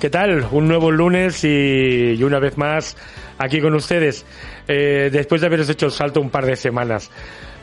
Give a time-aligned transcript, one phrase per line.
[0.00, 0.46] ¿qué tal?
[0.50, 2.96] Un nuevo lunes y, y una vez más
[3.38, 4.24] aquí con ustedes,
[4.66, 7.10] eh, después de haberos hecho el salto un par de semanas.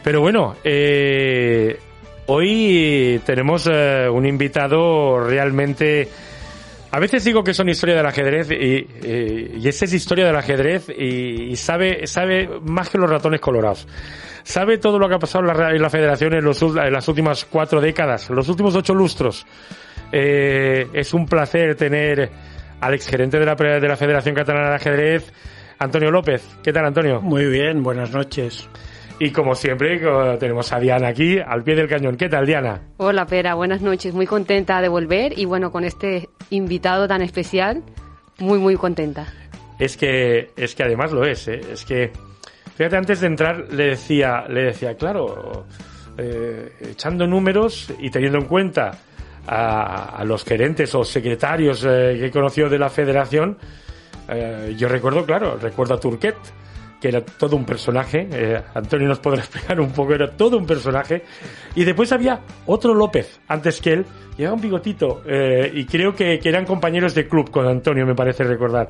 [0.04, 1.80] Pero bueno, eh,
[2.28, 6.08] hoy tenemos eh, un invitado realmente...
[6.92, 10.36] A veces digo que son historia del ajedrez y, y, y esa es historia del
[10.36, 13.86] ajedrez y, y, sabe, sabe más que los ratones colorados.
[14.44, 17.08] Sabe todo lo que ha pasado en la, en la federación en, los, en las
[17.10, 19.46] últimas cuatro décadas, los últimos ocho lustros.
[20.12, 22.30] Eh, es un placer tener
[22.82, 25.34] al exgerente de la, de la Federación Catalana de Ajedrez,
[25.80, 26.48] Antonio López.
[26.64, 27.22] ¿Qué tal, Antonio?
[27.22, 28.70] Muy bien, buenas noches.
[29.18, 30.02] Y como siempre,
[30.40, 32.18] tenemos a Diana aquí, al pie del cañón.
[32.18, 32.82] ¿Qué tal, Diana?
[32.98, 34.14] Hola, Pera, buenas noches.
[34.14, 37.82] Muy contenta de volver y bueno, con este invitado tan especial,
[38.40, 39.28] muy, muy contenta.
[39.80, 41.62] Es que, es que además lo es, ¿eh?
[41.72, 42.12] Es que,
[42.76, 45.66] fíjate, antes de entrar le decía, le decía, claro,
[46.18, 48.92] eh, echando números y teniendo en cuenta
[49.48, 53.58] a, a los gerentes o secretarios eh, que he conocido de la federación,
[54.28, 56.36] eh, yo recuerdo, claro, recuerdo a Turquet,
[57.00, 58.28] que era todo un personaje.
[58.32, 61.24] Eh, Antonio nos podrá explicar un poco, era todo un personaje.
[61.76, 64.06] Y después había otro López, antes que él,
[64.38, 68.16] llevaba un bigotito, eh, y creo que, que, eran compañeros de club con Antonio, me
[68.16, 68.90] parece recordar.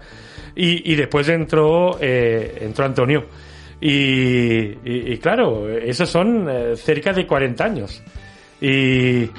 [0.55, 3.25] Y, y después entró, eh, entró Antonio.
[3.81, 8.01] Y, y, y, claro, esos son eh, cerca de 40 años.
[8.61, 9.29] Y,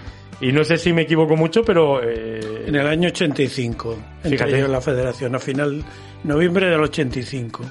[0.41, 2.01] y no sé si me equivoco mucho, pero...
[2.03, 5.83] Eh, en el año 85 entré yo en la federación, a final
[6.25, 7.65] noviembre del 85.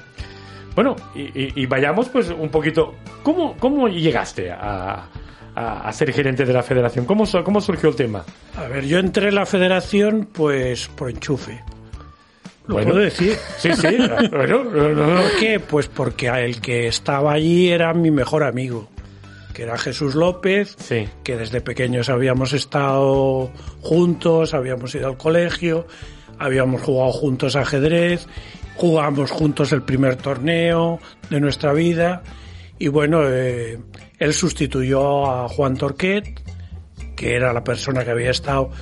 [0.74, 2.96] Bueno, y, y, vayamos pues un poquito...
[3.22, 5.08] ¿Cómo, cómo llegaste a,
[5.54, 7.06] a, a, ser gerente de la federación?
[7.06, 8.24] ¿Cómo, ¿Cómo surgió el tema?
[8.56, 11.62] A ver, yo entré en la federación pues por enchufe.
[12.66, 13.36] ¿Lo bueno, puedo decir?
[13.58, 13.96] Sí, sí.
[14.30, 15.22] bueno, no, no.
[15.22, 15.60] ¿Por qué?
[15.60, 18.88] Pues porque el que estaba allí era mi mejor amigo
[19.56, 21.08] que era Jesús López, sí.
[21.24, 23.50] que desde pequeños habíamos estado
[23.80, 25.86] juntos, habíamos ido al colegio,
[26.38, 28.26] habíamos jugado juntos ajedrez,
[28.74, 31.00] jugamos juntos el primer torneo
[31.30, 32.22] de nuestra vida
[32.78, 33.78] y bueno, eh,
[34.18, 36.38] él sustituyó a Juan Torquet,
[37.16, 38.72] que era la persona que había estado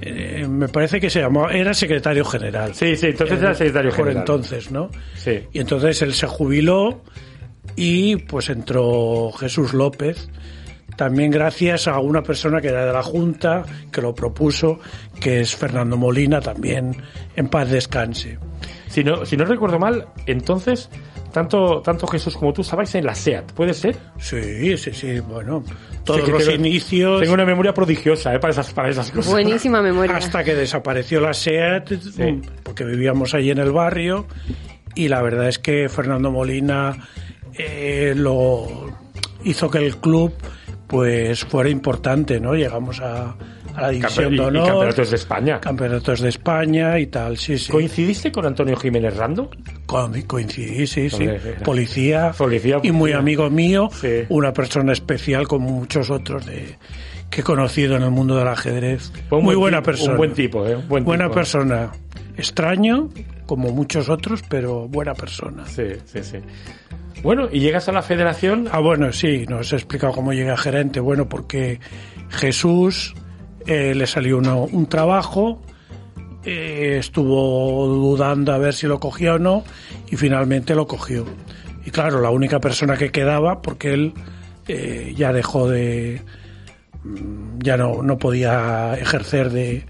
[0.00, 2.74] eh, me parece que se llamó, era secretario general.
[2.74, 4.22] Sí, sí, entonces era, era secretario por general.
[4.22, 4.90] entonces, ¿no?
[5.16, 5.42] Sí.
[5.52, 7.02] Y entonces él se jubiló
[7.76, 10.28] y pues entró Jesús López,
[10.96, 14.78] también gracias a una persona que era de la Junta, que lo propuso,
[15.20, 16.96] que es Fernando Molina, también
[17.34, 18.38] en paz descanse.
[18.86, 20.88] Si no, si no recuerdo mal, entonces,
[21.32, 23.96] tanto, tanto Jesús como tú estabais en la SEAT, ¿puede ser?
[24.18, 25.64] Sí, sí, sí, bueno,
[26.04, 27.20] todos sí, los tengo, inicios...
[27.20, 28.38] Tengo una memoria prodigiosa ¿eh?
[28.38, 29.32] para, esas, para esas cosas.
[29.32, 30.16] Buenísima memoria.
[30.16, 32.40] Hasta que desapareció la SEAT, sí.
[32.62, 34.26] porque vivíamos allí en el barrio,
[34.94, 37.08] y la verdad es que Fernando Molina
[37.56, 38.66] eh, lo
[39.44, 40.32] hizo que el club
[40.86, 42.54] pues fuera importante, ¿no?
[42.54, 43.34] Llegamos a,
[43.74, 44.64] a la división Campe de honor.
[44.64, 45.60] Y campeonatos de España.
[45.60, 47.72] Campeonatos de España y tal, sí, sí.
[47.72, 49.50] ¿Coincidiste con Antonio Jiménez Rando?
[49.86, 51.26] Co coincidí, sí, sí.
[51.64, 54.24] Policía, policía, y muy amigo mío, sí.
[54.28, 56.78] una persona especial como muchos otros de
[57.30, 59.12] que he conocido en el mundo del ajedrez.
[59.30, 60.12] Muy buena tipo, persona.
[60.12, 60.76] Un buen tipo, ¿eh?
[60.76, 61.34] Un buen buena tipo.
[61.34, 61.90] persona.
[62.36, 63.10] Extraño,
[63.46, 65.66] como muchos otros, pero buena persona.
[65.66, 66.38] Sí, sí, sí.
[67.24, 68.68] Bueno, y llegas a la federación.
[68.70, 71.00] Ah, bueno, sí, nos he explicado cómo llegué a gerente.
[71.00, 71.80] Bueno, porque
[72.28, 73.14] Jesús
[73.66, 75.62] eh, le salió uno, un trabajo,
[76.44, 79.64] eh, estuvo dudando a ver si lo cogía o no,
[80.10, 81.24] y finalmente lo cogió.
[81.86, 84.12] Y claro, la única persona que quedaba, porque él
[84.68, 86.20] eh, ya dejó de.
[87.04, 89.86] mm, ya no, no podía ejercer de,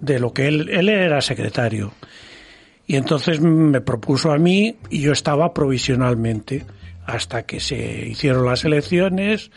[0.00, 0.68] de lo que él.
[0.68, 1.92] Él era secretario.
[2.90, 6.66] Y entonces me propuso a mí y yo estaba provisionalmente
[7.06, 9.52] hasta que se hicieron las elecciones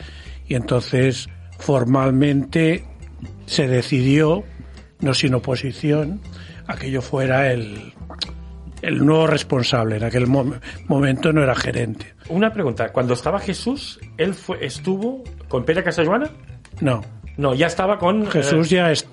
[0.48, 2.86] y entonces formalmente
[3.48, 4.44] se decidió,
[5.00, 6.22] no sin oposición,
[6.68, 7.94] a que yo fuera el,
[8.84, 9.98] el nuevo responsable.
[9.98, 10.54] En aquel mom
[10.88, 12.14] momento no era gerente.
[12.30, 16.30] Una pregunta, cuando estaba Jesús, ¿él fue, estuvo con Pere Casajuana?
[16.82, 17.02] No.
[17.38, 18.28] No, ya estaba con...
[18.28, 18.76] Jesús eh...
[18.76, 19.08] ya es,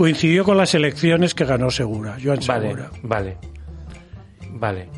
[0.00, 2.90] coincidió con las elecciones que ganó Segura, Joan vale, Segura.
[3.02, 3.36] Vale,
[4.52, 4.88] vale.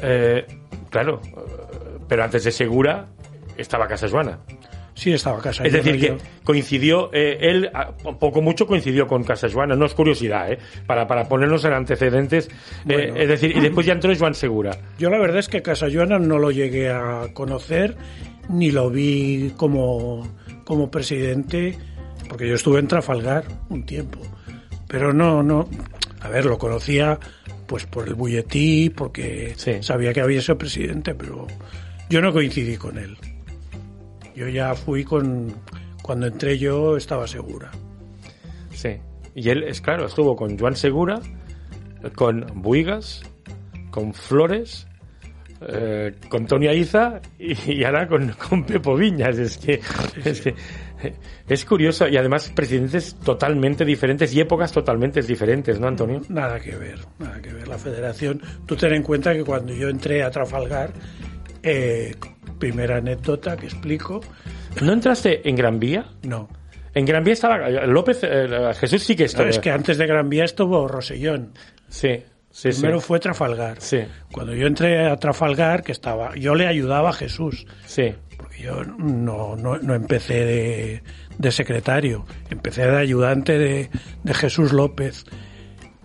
[0.00, 0.46] Eh,
[0.88, 1.20] claro,
[2.06, 3.08] pero antes de Segura
[3.56, 4.38] estaba Casajuana.
[4.94, 7.72] Sí, estaba Casa Es decir, que coincidió, eh, él,
[8.20, 10.58] poco mucho coincidió con Casajuana, no es curiosidad, ¿eh?
[10.86, 12.48] para, para ponernos en antecedentes.
[12.88, 14.78] Eh, es decir, y después ya entró Joan Segura.
[14.96, 17.96] Yo la verdad es que Casajuana no lo llegué a conocer,
[18.48, 20.24] ni lo vi como,
[20.64, 21.76] como presidente,
[22.30, 24.20] porque yo estuve en Trafalgar un tiempo.
[24.86, 25.68] Pero no, no.
[26.20, 27.18] A ver, lo conocía
[27.66, 29.82] pues por el bulletí, porque sí.
[29.82, 31.48] sabía que había sido presidente, pero
[32.08, 33.16] yo no coincidí con él.
[34.36, 35.52] Yo ya fui con.
[36.02, 37.72] Cuando entré yo estaba segura.
[38.70, 38.96] Sí.
[39.34, 41.20] Y él, es claro, estuvo con Joan Segura,
[42.14, 43.22] con Buigas,
[43.90, 44.86] con Flores,
[45.62, 49.36] eh, con Tony Aiza y, y ahora con, con Pepo Viñas.
[49.36, 49.80] Es que,
[50.24, 50.54] es que
[51.48, 56.20] es curioso y además presidentes totalmente diferentes y épocas totalmente diferentes, ¿no, Antonio?
[56.28, 57.68] Nada que ver, nada que ver.
[57.68, 60.92] La federación, tú ten en cuenta que cuando yo entré a Trafalgar,
[61.62, 62.14] eh,
[62.58, 64.20] primera anécdota que explico,
[64.80, 66.06] ¿No entraste en Gran Vía?
[66.22, 66.48] no.
[66.92, 69.48] En Gran Vía estaba López, eh, Jesús sí que estaba.
[69.48, 71.52] Es que antes de Gran Vía estuvo Rosellón.
[71.88, 72.80] Sí, sí, sí.
[72.80, 73.80] Primero fue Trafalgar.
[73.80, 74.00] Sí.
[74.32, 78.12] Cuando yo entré a Trafalgar, que estaba, yo le ayudaba a Jesús, Sí.
[78.60, 81.02] Yo no, no, no empecé de,
[81.38, 85.24] de secretario, empecé de ayudante de, Jesús López.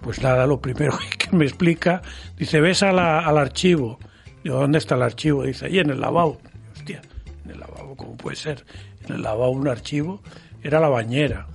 [0.02, 2.02] Pues nada, lo primero que me explica,
[2.38, 4.00] dice, ves al archivo.
[4.44, 5.44] Digo, ¿dónde está el archivo?
[5.44, 6.40] Dice, ahí en el lavabo.
[6.76, 7.02] Hostia,
[7.44, 8.66] en el lavabo, ¿cómo puede ser?
[9.08, 10.22] En el lavabo un archivo,
[10.64, 11.48] era la bañera.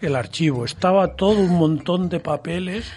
[0.00, 2.92] El archivo, estaba todo un montón de papeles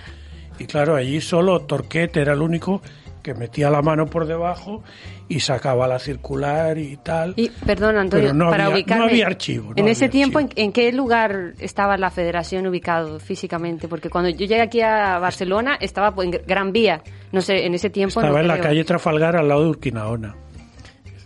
[0.57, 2.81] y claro, allí solo Torquete era el único
[3.25, 4.83] que metía la mano por debajo
[5.27, 7.33] y sacaba la circular y tal.
[7.37, 9.03] Y, perdón, Antonio, Pero no para había- ubicarme.
[9.03, 10.63] no había archivo, no en ese tiempo, ¿en, archivo.
[10.65, 13.87] en qué lugar estaba la federación ubicado físicamente?
[13.87, 17.01] Porque cuando yo llegué aquí a Barcelona, estaba pues, en Gran Vía.
[17.31, 18.19] No sé, en ese tiempo.
[18.19, 20.35] Estaba no en la calle Trafalgar al lado de Urquinaona,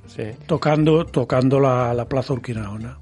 [0.08, 0.24] sí.
[0.48, 2.98] tocando, tocando la, la plaza Urquinaona.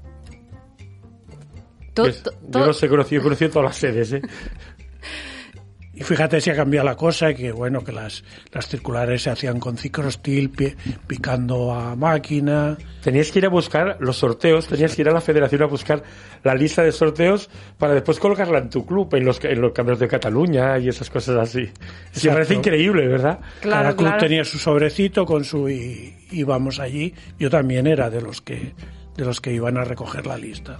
[1.94, 4.22] To- Es- to- yo no sé, he conocido, he conocido todas las sedes, ¿eh?
[6.00, 8.22] Y fíjate si ha cambiado la cosa, que bueno, que las,
[8.52, 10.76] las circulares se hacían con cicrostil, pi-
[11.08, 12.76] picando a máquina.
[13.02, 16.04] Tenías que ir a buscar los sorteos, tenías que ir a la federación a buscar
[16.44, 20.00] la lista de sorteos para después colocarla en tu club, en los, en los campeonatos
[20.00, 21.66] de Cataluña y esas cosas así.
[21.66, 22.32] Sí, me Exacto.
[22.34, 23.40] parece increíble, ¿verdad?
[23.60, 24.22] Claro, Cada club claro.
[24.22, 27.12] tenía su sobrecito con su y íbamos allí.
[27.40, 28.72] Yo también era de los que
[29.16, 30.78] de los que iban a recoger la lista.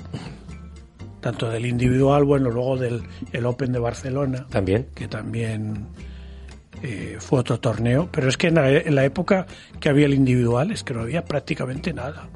[1.20, 4.86] Tanto del individual, bueno, luego del el Open de Barcelona, También.
[4.94, 5.86] que también
[6.82, 8.08] eh, fue otro torneo.
[8.12, 9.46] Pero es que en la, en la época
[9.80, 12.28] que había el individual es que no había prácticamente nada.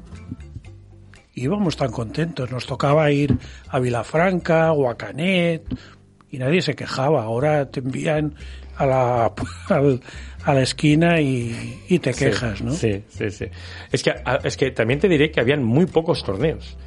[1.35, 3.35] Íbamos tan contentos, nos tocaba ir
[3.69, 5.63] a Vilafranca o a Canet
[6.29, 7.23] y nadie se quejaba.
[7.23, 8.35] Ahora te envían
[8.75, 9.33] a la,
[9.69, 10.01] al-
[10.43, 12.71] a la esquina y, y te Sí, quejas, ¿no?
[12.73, 13.45] Sí, sí, sí.
[13.91, 16.77] Es que, a- es que también te diré que habían muy pocos torneos.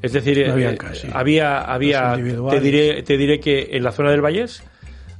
[0.00, 1.08] Es decir, No eh, casi.
[1.12, 2.16] había, había
[2.50, 4.62] te diré, te diré que en la zona del Vallés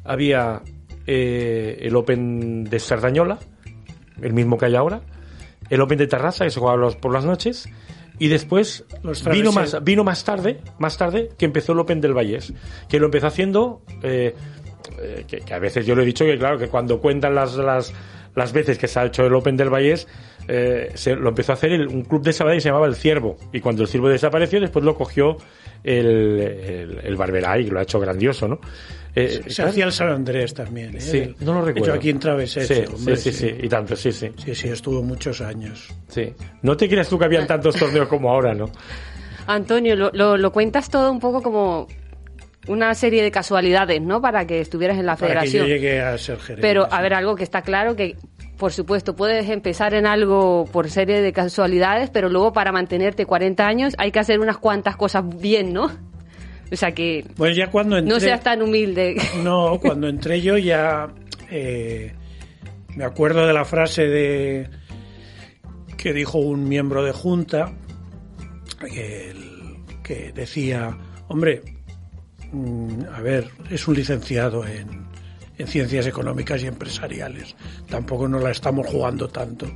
[0.04, 0.62] había
[1.06, 3.38] eh, el Open de Sardañola,
[4.20, 5.00] el mismo que hay ahora,
[5.70, 7.68] el Open de Terraza, que se jugaba por las noches,
[8.18, 12.14] y después Los vino más, vino más tarde, más tarde que empezó el Open del
[12.14, 12.52] Vallés,
[12.88, 14.34] que lo empezó haciendo, eh,
[15.00, 17.54] eh, que, que a veces yo lo he dicho que claro, que cuando cuentan las,
[17.56, 17.92] las,
[18.34, 20.06] las veces que se ha hecho el Open del Vallés,
[20.48, 22.94] eh, se, lo empezó a hacer el- un club de Sabadell que se llamaba El
[22.96, 25.36] Ciervo, y cuando el Ciervo desapareció, después lo cogió
[25.84, 28.60] el, el, el Barberay, que lo ha hecho grandioso, ¿no?
[29.14, 31.00] Eh, Se hacía el San Andrés también, ¿eh?
[31.00, 31.88] Sí, no lo recuerdo.
[31.90, 34.68] Hecho aquí en Travesés, sí, hombre, sí, sí, sí, y tanto, sí, sí, Sí, sí,
[34.68, 35.88] estuvo muchos años.
[36.08, 36.32] sí.
[36.62, 38.70] No te creas tú que habían tantos torneos como ahora, ¿no?
[39.46, 41.88] Antonio, lo, lo, lo cuentas todo un poco como
[42.68, 44.20] una serie de casualidades, ¿no?
[44.22, 45.66] Para que estuvieras en la Para que yo federación.
[45.66, 46.62] llegue a ser gerente.
[46.62, 48.16] Pero, a ver, algo que está claro que,
[48.62, 53.66] por supuesto, puedes empezar en algo por serie de casualidades, pero luego para mantenerte 40
[53.66, 55.90] años hay que hacer unas cuantas cosas bien, ¿no?
[56.70, 58.14] O sea que Pues ya cuando entré...
[58.14, 59.16] no seas tan humilde.
[59.42, 61.08] No, cuando entré yo ya
[61.50, 62.14] eh,
[62.94, 64.70] me acuerdo de la frase de
[65.96, 67.72] que dijo un miembro de junta
[70.04, 70.96] que decía,
[71.26, 71.62] hombre,
[72.52, 75.11] mm, a ver, es un licenciado en,
[75.62, 77.54] en ciencias económicas y empresariales.
[77.88, 79.66] Tampoco nos la estamos jugando tanto.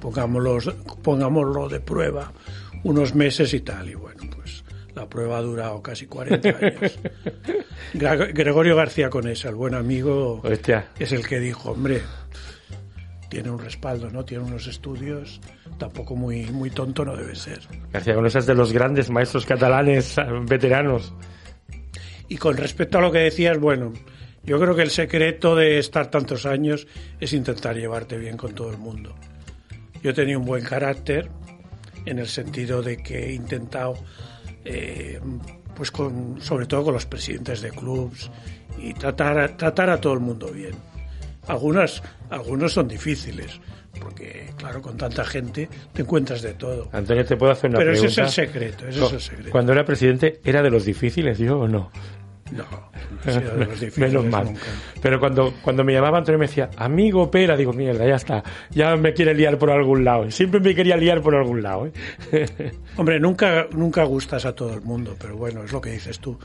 [0.00, 0.58] Pongámoslo,
[1.02, 2.32] pongámoslo de prueba
[2.84, 3.90] unos meses y tal.
[3.90, 6.98] Y bueno, pues la prueba ha durado casi 40 años.
[7.92, 10.90] Gregorio García Conesa, el buen amigo, Hostia.
[10.98, 12.02] es el que dijo, hombre,
[13.28, 14.24] tiene un respaldo, ¿no?
[14.24, 15.40] Tiene unos estudios,
[15.78, 17.60] tampoco muy, muy tonto no debe ser.
[17.92, 21.12] García con esas de los grandes maestros catalanes veteranos.
[22.28, 23.92] Y con respecto a lo que decías, bueno,
[24.44, 26.86] yo creo que el secreto de estar tantos años
[27.20, 29.14] es intentar llevarte bien con todo el mundo.
[30.02, 31.28] Yo tenido un buen carácter
[32.06, 33.94] en el sentido de que he intentado,
[34.64, 35.20] eh,
[35.76, 38.30] pues con, sobre todo con los presidentes de clubs
[38.78, 40.74] y tratar, a- tratar a todo el mundo bien.
[41.46, 43.60] Algunas, algunos son difíciles,
[44.00, 46.88] porque claro, con tanta gente te encuentras de todo.
[46.92, 48.42] Antonio, te puedo hacer una Pero ese es pregunta.
[48.42, 49.50] el secreto, ese es el secreto.
[49.50, 51.90] Cuando era presidente, ¿era de los difíciles, yo o no?
[52.52, 52.64] No,
[53.96, 54.44] Menos mal.
[54.46, 54.60] nunca.
[55.00, 58.42] Pero cuando, cuando me llamaba Antonio me decía, amigo Pera, digo, mierda, ya está.
[58.70, 60.30] Ya me quiere liar por algún lado.
[60.30, 61.90] Siempre me quería liar por algún lado.
[62.32, 62.72] ¿eh?
[62.96, 66.38] Hombre, nunca, nunca gustas a todo el mundo, pero bueno, es lo que dices tú.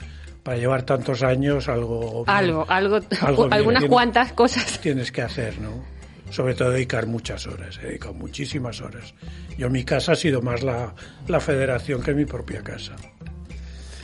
[0.43, 2.23] para llevar tantos años algo...
[2.25, 3.53] bien- Algo, algo, algo bien.
[3.53, 4.79] algunas Tienes- cuantas cosas.
[4.79, 5.83] Tienes que hacer, ¿no?
[6.29, 9.13] Sobre todo dedicar muchas horas, he dedicado muchísimas horas.
[9.57, 10.93] Yo mi casa ha sido más la,
[11.27, 12.95] la federación que mi propia casa.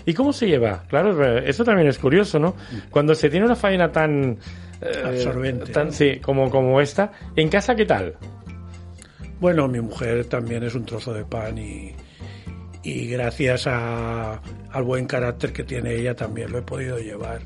[0.05, 0.83] ¿Y cómo se lleva?
[0.87, 2.55] Claro, eh, eso también es curioso, ¿no?
[2.89, 4.37] Cuando se tiene una faena tan...
[4.81, 5.93] eh, Absorbente, tan- ¿no?
[5.93, 7.11] sí, como, como esta.
[7.35, 8.15] ¿En casa qué tal?
[9.39, 11.93] Bueno, mi mujer también es un trozo de pan y,
[12.83, 14.41] y gracias a-
[14.71, 17.39] al buen carácter que tiene ella también lo he podido llevar.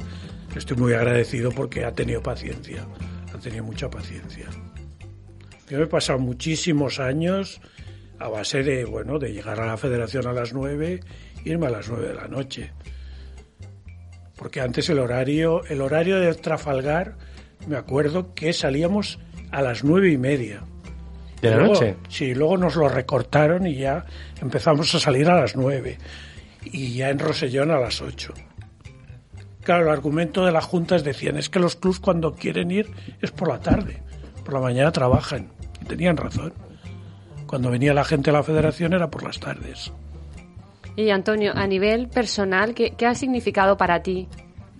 [0.56, 2.84] Estoy muy agradecido porque ha tenido paciencia,
[3.34, 4.46] ha tenido mucha paciencia.
[5.70, 7.62] Yo he pasado muchísimos años
[8.20, 11.02] a base de, bueno, de llegar a la federación a las 9,
[11.46, 12.72] irme a las 9 de la noche.
[14.36, 17.16] Porque antes el horario, el horario de Trafalgar,
[17.68, 19.20] me acuerdo que salíamos
[19.52, 20.62] a las nueve y media.
[21.42, 21.96] ¿De la Luego- noche?
[22.10, 24.06] Sí, luego nos lo recortaron y ya
[24.42, 25.98] empezamos a salir a las 9
[26.64, 28.34] y ya en Rosellón a las 8.
[29.64, 32.90] Claro, el argumento de las juntas decían es que los clubs cuando quieren ir
[33.22, 34.02] es por la tarde,
[34.46, 35.50] por la mañana trabajan.
[35.82, 36.54] Y tenían razón.
[37.46, 39.92] Cuando venía la gente a la federación era por las tardes.
[40.98, 44.28] Y Antonio, a nivel personal, ¿qué, ha significado para ti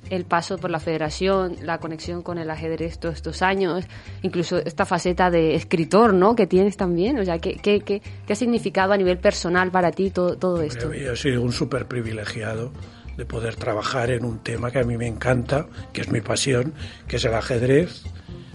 [0.10, 3.86] el paso por la federación, la conexión con el ajedrez todos estos años,
[4.24, 6.36] incluso esta faceta de escritor, ¿no?
[6.36, 7.20] Que tienes también.
[7.20, 10.92] O sea, ¿qué, qué, qué, ha significado a nivel personal para ti todo, todo esto?
[10.92, 12.72] Yo soy un súper privilegiado
[13.16, 16.74] de poder trabajar en un tema que a mí me encanta, que es mi pasión,
[17.08, 18.06] que es el ajedrez.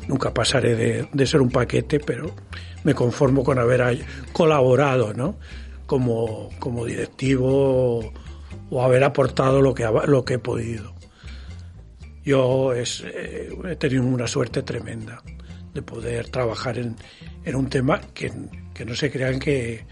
[0.08, 2.34] Nunca pasaré de, de ser un paquete, pero
[2.82, 5.36] me conformo con haber colaborado, ¿no?
[5.92, 8.14] Como, como directivo
[8.70, 10.94] o haber aportado lo que, lo que he podido.
[12.24, 15.22] Yo es, eh, he tenido una suerte tremenda
[15.74, 16.96] de poder trabajar en,
[17.44, 18.32] en un tema que,
[18.72, 19.84] que no se crean que,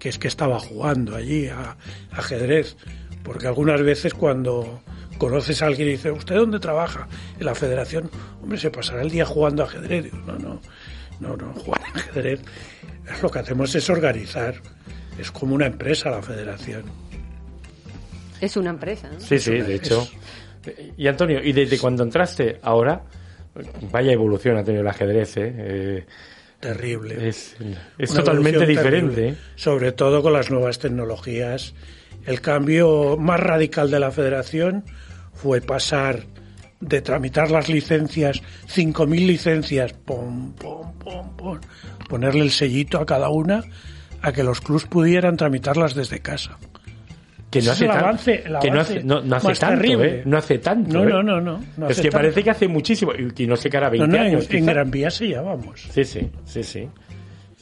[0.00, 1.76] que es que estaba jugando allí a,
[2.10, 2.76] a ajedrez.
[3.22, 4.82] Porque algunas veces cuando
[5.18, 7.06] conoces a alguien y dices, ¿usted dónde trabaja?
[7.38, 8.10] En la federación,
[8.42, 10.12] hombre, se pasará el día jugando a ajedrez.
[10.26, 10.60] No, no,
[11.20, 12.40] no, no, jugar a ajedrez.
[13.22, 14.60] Lo que hacemos es organizar.
[15.18, 16.84] Es como una empresa la federación.
[18.40, 19.20] Es una empresa, ¿no?
[19.20, 20.06] Sí, sí, de hecho.
[20.96, 23.02] Y Antonio, ¿y desde cuando entraste ahora?
[23.92, 25.54] Vaya evolución ha tenido el ajedrez, ¿eh?
[25.56, 26.06] Eh,
[26.58, 27.28] Terrible.
[27.28, 27.56] es
[28.12, 29.14] totalmente diferente.
[29.14, 29.36] terrible, ¿eh?
[29.56, 31.74] Sobre todo con las nuevas tecnologías.
[32.26, 34.84] El cambio más radical de la federación
[35.34, 36.24] fue pasar
[36.80, 41.60] de tramitar las licencias, 5.000 licencias, pom, pom, pom, pom,
[42.08, 43.64] ponerle el sellito a cada una,
[44.24, 46.58] a que los clubs pudieran tramitarlas desde casa.
[47.50, 49.58] Que no hace, es el tan- avance- el que no hace, no, no hace más
[49.60, 50.08] tanto, terrible.
[50.18, 50.22] ¿eh?
[50.24, 50.92] No hace tanto.
[50.92, 52.18] No, no, no, no, no es hace que tanto.
[52.22, 53.12] parece que hace muchísimo.
[53.14, 54.50] Y y no sé qué hará 20 No, no, en, años.
[54.50, 54.72] en quizá.
[54.72, 55.86] Gran Vía se vamos.
[55.92, 56.88] Sí, sí, sí, sí.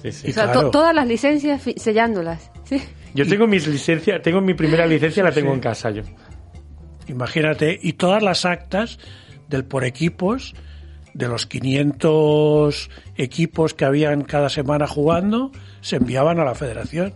[0.02, 0.30] Sí, sí.
[0.30, 0.60] O sea, claro.
[0.62, 2.50] to- todas las licencias sellándolas.
[2.64, 2.80] ¿sí?
[3.14, 5.54] Yo tengo mis licencias, tengo mi primera licencia, la tengo sí.
[5.56, 6.02] en casa yo.
[7.08, 8.98] Imagínate, y todas las actas
[9.48, 10.54] del por equipos,
[11.14, 17.14] de los 500 equipos que habían cada semana jugando, se enviaban a la federación.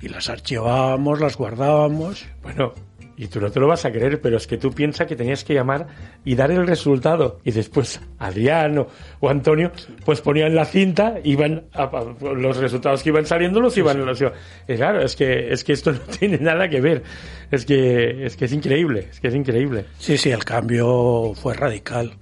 [0.00, 2.26] Y las archivábamos, las guardábamos.
[2.42, 2.72] Bueno,
[3.16, 5.44] y tú no te lo vas a creer, pero es que tú piensas que tenías
[5.44, 5.86] que llamar
[6.24, 7.38] y dar el resultado.
[7.44, 8.88] Y después Adriano
[9.20, 9.70] o Antonio,
[10.04, 14.04] pues ponían la cinta, iban a- a- los resultados que iban saliendo los iban.
[14.04, 14.32] Los iban-
[14.66, 17.04] y claro, es que, es que esto no tiene nada que ver.
[17.52, 19.84] Es que, es que es increíble, es que es increíble.
[19.98, 22.12] Sí, sí, el cambio fue radical.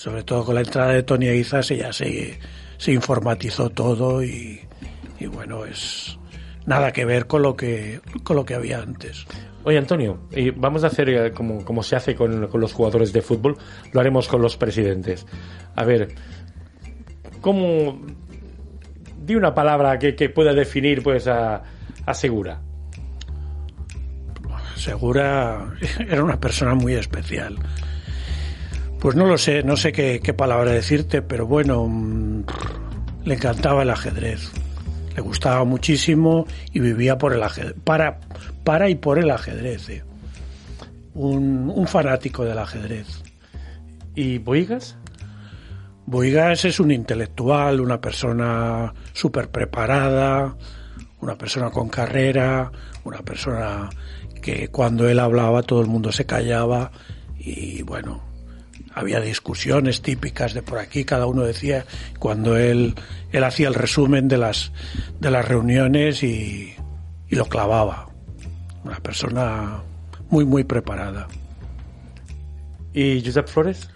[0.00, 2.38] Sobre todo con la entrada de Tony Aizas ya se,
[2.78, 4.58] se informatizó todo y,
[5.18, 6.18] y bueno, es
[6.64, 9.26] nada que ver con lo que, con lo que había antes.
[9.62, 13.12] Oye, Antonio, y vamos a hacer eh, como, como se hace con, con los jugadores
[13.12, 13.58] de fútbol,
[13.92, 15.26] lo haremos con los presidentes.
[15.76, 16.14] A ver,
[17.42, 18.00] ¿cómo.
[19.18, 21.62] Di una palabra que, que pueda definir pues a,
[22.06, 22.58] a Segura.
[24.76, 25.74] Segura
[26.08, 27.58] era una persona muy especial.
[29.00, 32.44] Pues no lo sé, no sé qué, qué palabra decirte, pero bueno, mm,
[33.24, 34.52] le encantaba el ajedrez.
[35.16, 38.20] Le gustaba muchísimo y vivía por el ajedrez, para,
[38.62, 39.88] para y por el ajedrez.
[39.88, 40.04] eh.
[41.14, 43.22] Un, un fanático del ajedrez.
[44.14, 44.96] ¿Y Boigas?
[46.04, 50.56] Boigas es un intelectual, una persona súper preparada,
[51.20, 52.70] una persona con carrera,
[53.04, 53.88] una persona
[54.42, 56.90] que cuando él hablaba todo el mundo se callaba
[57.38, 58.29] y bueno,
[58.94, 61.84] había discusiones típicas de por aquí, cada uno decía
[62.18, 62.94] cuando él,
[63.32, 64.72] él hacía el resumen de las,
[65.20, 66.74] de las reuniones y,
[67.28, 68.08] y lo clavaba.
[68.84, 69.82] Una persona
[70.30, 71.28] muy, muy preparada.
[72.92, 73.88] ¿Y Josep Flores?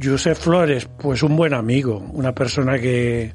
[0.00, 3.34] Josep Flores, pues un buen amigo, una persona que,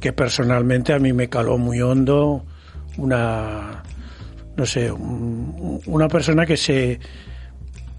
[0.00, 2.44] que personalmente a mí me caló muy hondo,
[2.96, 3.82] una,
[4.56, 6.98] no sé, una persona que se,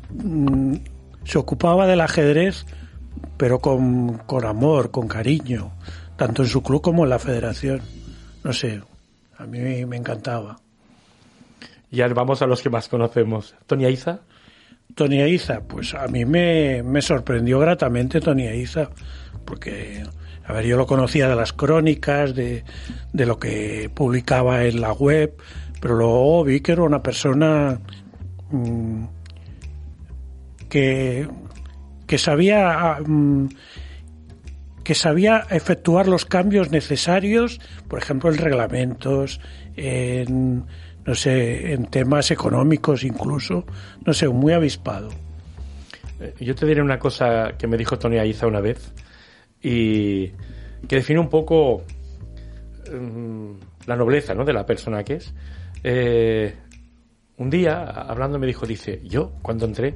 [0.09, 0.75] mm,
[1.27, 2.65] se ocupaba del ajedrez,
[3.35, 5.73] pero con, con amor, con cariño,
[6.15, 7.81] tanto en su club como en la federación.
[8.45, 8.81] No sé,
[9.37, 10.57] a mí me encantaba.
[11.91, 13.55] Y ahora vamos a los que más conocemos.
[13.65, 14.21] Tony Aiza.
[14.95, 18.89] Tony Aiza, pues a mí me, me sorprendió gratamente Tony Aiza,
[19.43, 20.03] porque,
[20.45, 22.63] a ver, yo lo conocía de las crónicas, de,
[23.11, 25.35] de lo que publicaba en la web,
[25.81, 27.81] pero luego vi que era una persona
[28.49, 29.03] mm,
[30.69, 31.27] que,
[32.05, 33.47] que sabía mm,
[34.83, 37.59] que sabía efectuar los cambios necesarios,
[37.89, 39.41] por ejemplo, en reglamentos,
[39.75, 40.65] en
[41.05, 43.65] no sé, en temas económicos incluso,
[44.05, 45.09] no sé, muy avispado.
[46.19, 48.93] Eh, yo te diré una cosa que me dijo Tony Aiza una vez
[49.61, 50.27] y
[50.87, 51.83] que define un poco
[52.91, 53.51] mm,
[53.87, 54.43] la nobleza ¿no?
[54.43, 55.33] de la persona que es.
[55.83, 56.55] Eh,
[57.37, 59.95] un día, hablando, me dijo, dice, yo cuando entré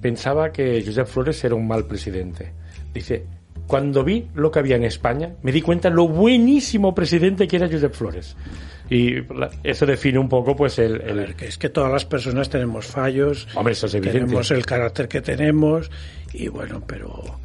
[0.00, 2.52] pensaba que Josep Flores era un mal presidente.
[2.92, 3.24] Dice,
[3.66, 7.68] cuando vi lo que había en España, me di cuenta lo buenísimo presidente que era
[7.68, 8.36] Josep Flores.
[8.90, 9.14] Y
[9.62, 11.34] eso define un poco, pues, el.
[11.36, 13.48] que es que todas las personas tenemos fallos.
[13.54, 14.20] Hombre, eso es evidente.
[14.20, 15.90] Tenemos el carácter que tenemos.
[16.34, 17.38] Y bueno, pero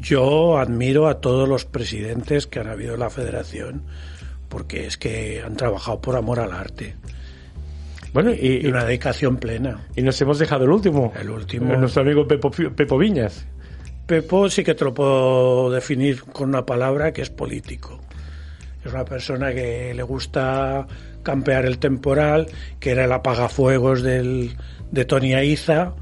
[0.00, 3.84] yo admiro a todos los presidentes que han habido en la federación,
[4.48, 6.96] porque es que han trabajado por amor al arte.
[8.12, 9.86] Bueno, y, una dedicación plena.
[9.96, 11.12] Y nos hemos dejado el último.
[11.18, 11.76] El último.
[11.76, 13.46] Nuestro amigo Pepo, Pepo Viñas.
[14.06, 18.00] Pepo sí que te lo puedo definir con una palabra que es político.
[18.84, 20.86] Es una persona que le gusta
[21.22, 22.46] campear el temporal,
[22.80, 24.56] que era el apagafuegos del,
[24.90, 25.92] de Tony Aiza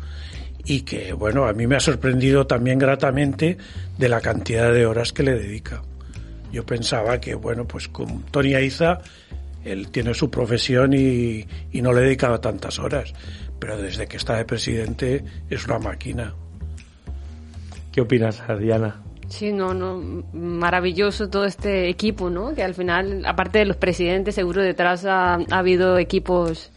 [0.65, 3.59] y que, bueno, a mí me ha sorprendido también gratamente
[3.97, 5.83] de la cantidad de horas que le dedica.
[6.53, 9.01] Yo pensaba que, bueno, pues con Tony Aiza,
[9.65, 13.13] él tiene su profesión y, y no le dedicaba tantas horas,
[13.59, 16.35] pero desde que está de presidente es una máquina.
[17.93, 19.03] ¿Qué opinas, Diana?
[19.29, 22.55] Sí, no, no, maravilloso todo este equipo, ¿no?
[22.55, 26.71] Que al final, aparte de los presidentes, seguro detrás ha, habido equipos.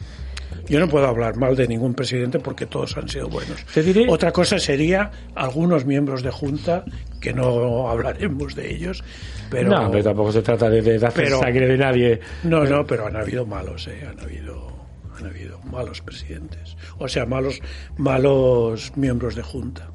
[0.67, 3.65] Yo no puedo hablar mal de ningún presidente porque todos han sido buenos.
[4.09, 6.85] Otra cosa sería algunos miembros de Junta,
[7.19, 9.03] que no hablaremos de ellos,
[9.49, 9.69] pero...
[9.69, 12.19] No, pero tampoco se trata de, de hacer sangre de nadie.
[12.43, 14.07] No, no, pero han habido malos, ¿eh?
[14.09, 14.71] Han habido,
[15.17, 16.77] han habido malos presidentes.
[16.97, 17.61] O sea, malos,
[17.97, 19.89] malos miembros de Junta.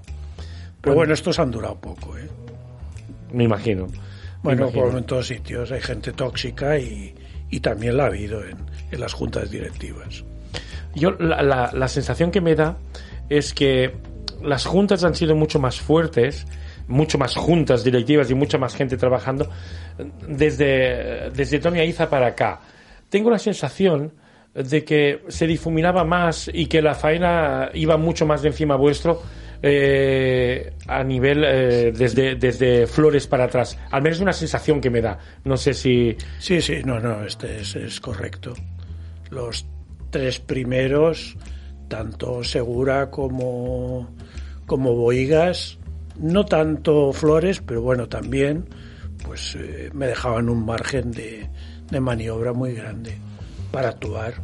[0.80, 2.28] Pero bueno, estos han durado poco, ¿eh?
[3.32, 3.88] Me imagino.
[4.42, 7.14] Bueno, por en todos sitios hay gente tóxica y,
[7.60, 8.58] también la ha habido en,
[8.92, 10.24] las juntas directivas.
[10.96, 12.78] Yo la, la, sensación que me da
[13.28, 13.92] es que
[14.42, 16.46] las juntas han sido mucho más fuertes,
[16.88, 19.48] mucho más juntas directivas y mucha más gente trabajando
[20.26, 22.60] desde, desde Tony Aiza para acá.
[23.10, 24.12] Tengo la sensación
[24.54, 29.22] de que se difuminaba más y que la faena iba mucho más de encima vuestro
[29.62, 33.78] eh, a nivel eh, desde, desde Flores para atrás.
[33.90, 35.18] Al menos es una sensación que me da.
[35.44, 36.16] No sé si.
[36.38, 38.54] Sí, sí, no, no, este es, es correcto.
[39.30, 39.66] Los
[40.10, 41.36] tres primeros,
[41.88, 44.14] tanto Segura como,
[44.66, 45.78] como Boigas,
[46.18, 48.68] no tanto Flores, pero bueno, también,
[49.24, 51.48] pues eh, me dejaban un margen de,
[51.90, 53.16] de maniobra muy grande
[53.70, 54.34] para actuar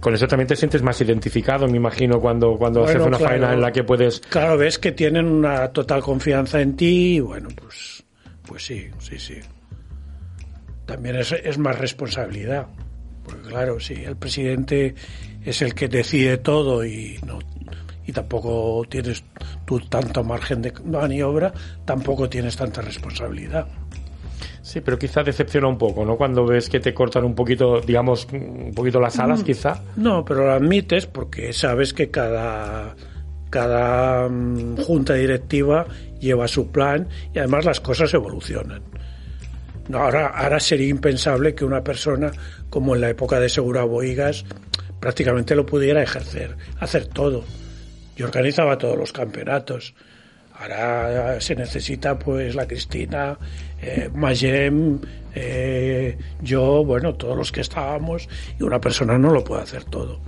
[0.00, 3.60] con eso también te sientes más identificado, me imagino, cuando, cuando haces una faena en
[3.60, 4.20] la que puedes...
[4.20, 8.02] Claro, ves que tienen una total confianza en ti y bueno, pues,
[8.46, 9.38] pues sí, sí, sí.
[10.86, 12.66] También es, es más responsabilidad.
[13.30, 14.94] Porque claro, si el presidente
[15.44, 17.38] es el que decide todo y no
[18.06, 19.22] y tampoco tienes
[19.64, 21.52] tú tanto margen de maniobra,
[21.84, 23.68] tampoco tienes tanta responsabilidad.
[24.62, 26.16] Sí, pero quizá decepciona un poco, ¿no?
[26.16, 29.44] Cuando ves que te cortan un poquito, digamos, un poquito las alas, mm.
[29.44, 29.82] quizá.
[29.96, 32.94] No, pero lo admites porque sabes que cada
[33.48, 35.86] cada mm, junta directiva
[36.20, 38.82] lleva su plan y además las cosas evolucionan.
[39.98, 42.30] Ahora, ahora sería impensable que una persona,
[42.68, 44.44] como en la época de Segura Boigas,
[45.00, 47.44] prácticamente lo pudiera ejercer, hacer todo.
[48.16, 49.94] Y organizaba todos los campeonatos.
[50.54, 53.38] Ahora se necesita pues la Cristina,
[53.80, 55.00] eh, Magem,
[55.34, 60.20] eh, yo, bueno, todos los que estábamos, y una persona no lo puede hacer todo.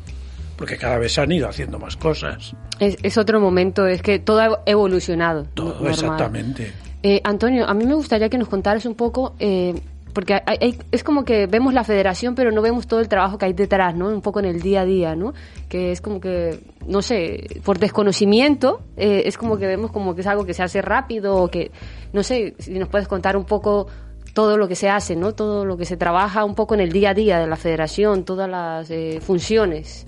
[0.57, 2.55] Porque cada vez se han ido haciendo más cosas.
[2.79, 5.45] Es, otro momento, es que todo ha evolucionado.
[5.55, 6.73] Todo, exactamente.
[7.03, 9.75] Eh, Antonio, a mí me gustaría que nos contaras un poco eh,
[10.13, 10.43] porque
[10.91, 13.95] es como que vemos la federación, pero no vemos todo el trabajo que hay detrás,
[13.95, 14.09] ¿no?
[14.09, 15.33] Un poco en el día a día, ¿no?
[15.69, 20.21] Que es como que, no sé, por desconocimiento, eh, es como que vemos como que
[20.21, 21.71] es algo que se hace rápido, o que,
[22.13, 23.87] no sé, si nos puedes contar un poco
[24.35, 25.33] todo lo que se hace, ¿no?
[25.33, 28.25] Todo lo que se trabaja un poco en el día a día de la federación,
[28.25, 30.05] todas las eh, funciones.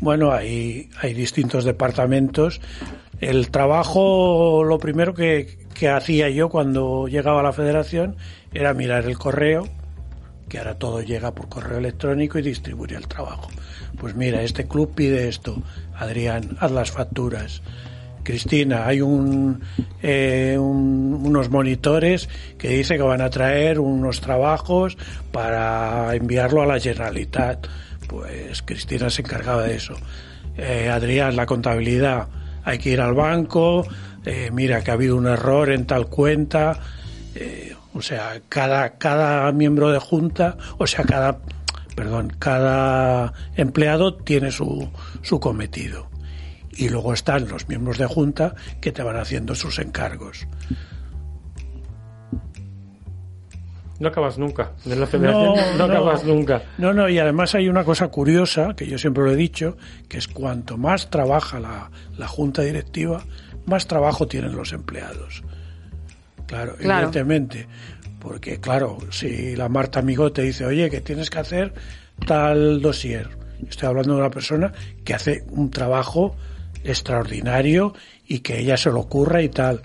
[0.00, 2.60] Bueno, hay, hay distintos departamentos.
[3.20, 8.16] El trabajo, lo primero que, que hacía yo cuando llegaba a la federación
[8.52, 9.68] era mirar el correo,
[10.48, 13.48] que ahora todo llega por correo electrónico y distribuir el trabajo.
[13.98, 15.62] Pues mira, este club pide esto.
[15.96, 17.62] Adrián, haz las facturas.
[18.22, 19.60] Cristina, hay un,
[20.02, 24.96] eh, un, unos monitores que dice que van a traer unos trabajos
[25.30, 27.66] para enviarlo a la Generalitat.
[28.08, 29.94] Pues Cristina se encargaba de eso.
[30.56, 32.28] Eh, Adrián, la contabilidad,
[32.64, 33.86] hay que ir al banco,
[34.24, 36.78] eh, mira que ha habido un error en tal cuenta.
[37.34, 41.38] Eh, o sea, cada, cada miembro de junta, o sea, cada,
[41.94, 44.88] perdón, cada empleado tiene su,
[45.22, 46.08] su cometido
[46.76, 50.46] y luego están los miembros de junta que te van haciendo sus encargos.
[54.00, 54.72] No acabas nunca.
[54.84, 56.62] En la federación no, no, acabas nunca.
[56.78, 59.76] No, no, y además hay una cosa curiosa, que yo siempre lo he dicho,
[60.08, 63.22] que es cuanto más trabaja la, la junta directiva,
[63.66, 65.42] más trabajo tienen los empleados.
[66.46, 67.66] Claro, claro, evidentemente.
[68.18, 71.74] Porque, claro, si la Marta Amigo te dice, oye, que tienes que hacer
[72.26, 73.28] tal dossier.
[73.68, 74.72] Estoy hablando de una persona
[75.04, 76.34] que hace un trabajo
[76.84, 77.94] extraordinario
[78.26, 79.82] y que ella se lo ocurra y tal.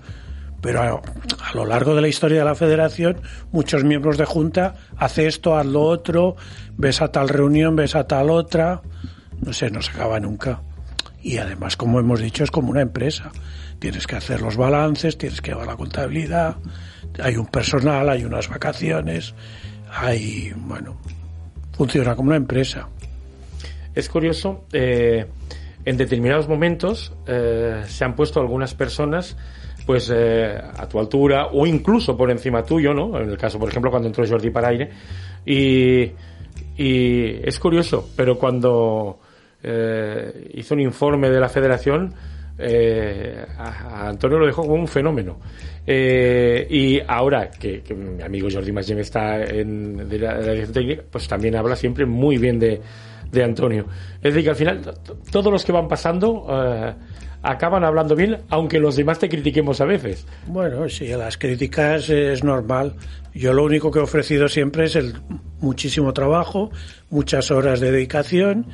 [0.62, 4.76] Pero a, a, lo largo de la historia de la federación, muchos miembros de junta
[4.98, 6.36] hace esto, haz lo otro,
[6.78, 8.82] ves a tal reunión, ves a tal otra,
[9.42, 10.62] no sé, no se acaba nunca.
[11.22, 13.32] Y además, como hemos dicho, es como una empresa.
[13.80, 16.58] Tienes que hacer los balances, tienes que llevar la contabilidad,
[17.22, 19.34] hay un personal, hay unas vacaciones,
[19.90, 20.98] hay, bueno,
[21.72, 22.90] funciona como una empresa.
[23.96, 25.26] Es curioso, eh,
[25.86, 29.38] en determinados momentos eh, se han puesto algunas personas
[29.86, 33.20] pues eh, a tu altura o incluso por encima tuyo, ¿no?
[33.20, 34.92] En el caso, por ejemplo, cuando entró Jordi Paraire.
[35.44, 36.12] Y,
[36.78, 39.20] y es curioso, pero cuando
[39.64, 42.14] eh, hizo un informe de la federación,
[42.60, 45.40] eh, a, Antonio lo dejó como un fenómeno.
[45.86, 50.52] Eh, y ahora que, que, mi amigo Jordi Magem está en de la, de la
[50.52, 52.80] dirección técnica, pues también habla siempre muy bien de,
[53.32, 53.86] de Antonio.
[54.18, 54.82] Es decir, que al final
[55.32, 56.94] todos los que van pasando eh,
[57.42, 60.26] acaban hablando bien, aunque los demás te critiquemos a veces.
[60.48, 62.96] Bueno, sí, las críticas es normal.
[63.34, 65.14] Yo lo único que he ofrecido siempre es el
[65.60, 66.72] muchísimo trabajo,
[67.10, 68.68] muchas horas de dedicación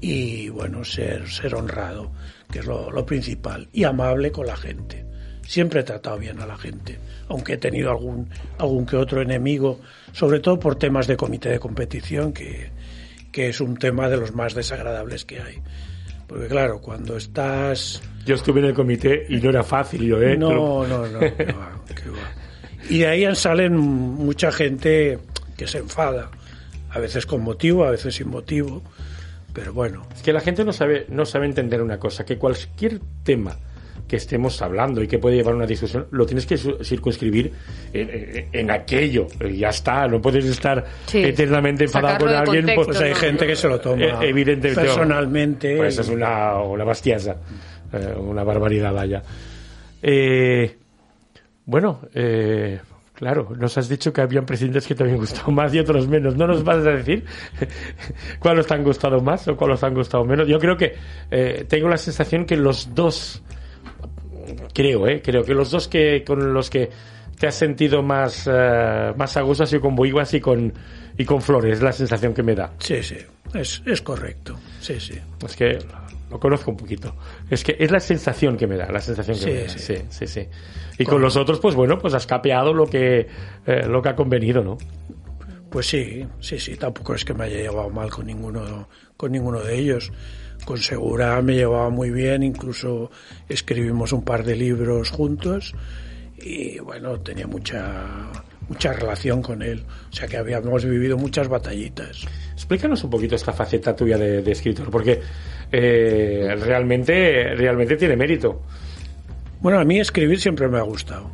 [0.00, 2.10] y, bueno, ser, ser honrado,
[2.50, 5.04] que es lo, lo principal, y amable con la gente.
[5.46, 9.80] Siempre he tratado bien a la gente, aunque he tenido algún, algún que otro enemigo,
[10.12, 12.70] sobre todo por temas de comité de competición, que,
[13.32, 15.60] que es un tema de los más desagradables que hay.
[16.26, 18.00] Porque claro, cuando estás...
[18.24, 20.36] Yo estuve en el comité y no era fácil, yo, ¿eh?
[20.36, 21.18] No, no, no.
[21.18, 22.40] qué va, qué va.
[22.88, 25.18] Y de ahí salen mucha gente
[25.56, 26.30] que se enfada,
[26.90, 28.82] a veces con motivo, a veces sin motivo,
[29.52, 30.06] pero bueno.
[30.14, 33.56] Es que la gente no sabe, no sabe entender una cosa, que cualquier tema
[34.06, 37.52] que estemos hablando y que puede llevar una discusión, lo tienes que circunscribir
[37.92, 39.28] en, en, en aquello.
[39.56, 41.22] Ya está, no puedes estar sí.
[41.22, 42.66] eternamente enfadado con alguien.
[42.66, 43.16] Contexto, pues hay no.
[43.16, 45.76] gente que se lo toma eh, evidentemente, personalmente.
[45.76, 47.36] Pues es una, una bastiasa,
[47.92, 49.22] eh, una barbaridad, vaya.
[50.02, 50.76] Eh,
[51.66, 52.80] bueno, eh,
[53.20, 56.36] Claro, nos has dicho que habían presidentes que te habían gustado más y otros menos.
[56.36, 57.22] ¿No nos vas a decir
[58.38, 60.48] cuáles te han gustado más o cuáles te han gustado menos?
[60.48, 60.94] Yo creo que
[61.30, 63.42] eh, tengo la sensación que los dos
[64.72, 65.20] creo, ¿eh?
[65.22, 66.88] Creo que los dos que con los que
[67.38, 70.72] te has sentido más, uh, más a gusto ha sido con Boiguas y con,
[71.18, 72.72] y con Flores, es la sensación que me da.
[72.78, 73.18] Sí, sí,
[73.52, 74.58] es, es correcto.
[74.80, 75.18] Sí, sí.
[75.44, 75.78] Es que
[76.30, 77.14] lo conozco un poquito.
[77.50, 79.68] Es que es la sensación que me da, la sensación que sí, me da.
[79.68, 80.26] Sí, sí, sí.
[80.26, 80.48] sí.
[80.98, 83.26] Y con, con los otros, pues bueno, pues has capeado lo que,
[83.66, 84.78] eh, lo que ha convenido, ¿no?
[85.70, 89.60] Pues sí, sí, sí, tampoco es que me haya llevado mal con ninguno, con ninguno
[89.60, 90.12] de ellos.
[90.64, 93.10] Con Segura me llevaba muy bien, incluso
[93.48, 95.74] escribimos un par de libros juntos
[96.36, 98.30] y bueno, tenía mucha
[98.68, 102.24] mucha relación con él, o sea que habíamos vivido muchas batallitas.
[102.52, 105.20] Explícanos un poquito esta faceta tuya de, de escritor, porque
[105.72, 108.62] eh, realmente, realmente tiene mérito.
[109.60, 111.30] Bueno, a mí escribir siempre me ha gustado.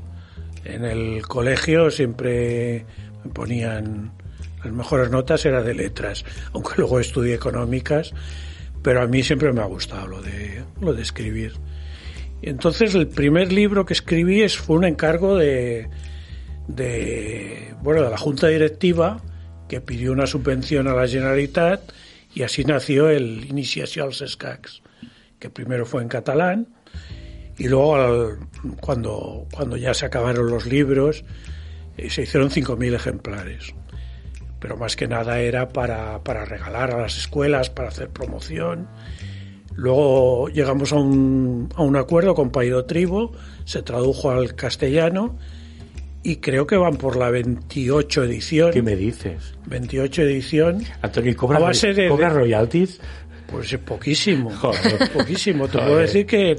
[0.64, 2.84] En el colegio siempre
[3.24, 4.12] me ponían
[4.64, 8.12] las mejores notas era de letras, aunque luego estudié económicas,
[8.82, 11.52] pero a mí siempre me ha gustado lo de, lo de escribir.
[12.42, 15.88] Entonces el primer libro que escribí es, fue un encargo de,
[16.68, 19.20] de, bueno, de la Junta Directiva
[19.68, 21.80] que pidió una subvención a la Generalitat
[22.36, 24.82] y así nació el Iniciació als Escacs,
[25.38, 26.68] que primero fue en catalán
[27.56, 28.36] y luego
[28.82, 31.24] cuando, cuando ya se acabaron los libros
[31.96, 33.74] Y se hicieron 5.000 ejemplares.
[34.60, 38.86] Pero más que nada era para, para regalar a las escuelas, para hacer promoción.
[39.74, 43.32] Luego llegamos a un, a un acuerdo con Paido Tribo,
[43.64, 45.38] se tradujo al castellano
[46.28, 48.70] y creo que van por la 28 edición.
[48.72, 49.54] ¿Qué me dices?
[49.66, 50.82] 28 edición.
[51.02, 53.00] Antonio, ¿y ¿cobra, A base de- ¿cobra royalties?
[53.50, 54.50] Pues es poquísimo.
[54.50, 55.10] Joder.
[55.12, 55.66] Poquísimo.
[55.66, 55.86] Te Joder.
[55.86, 56.56] puedo decir que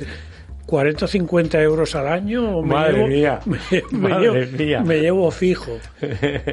[0.66, 3.40] 40 o 50 euros al año me Madre llevo, mía.
[3.46, 3.58] Me,
[3.92, 4.82] me Madre llevo, mía.
[4.84, 5.78] me llevo fijo.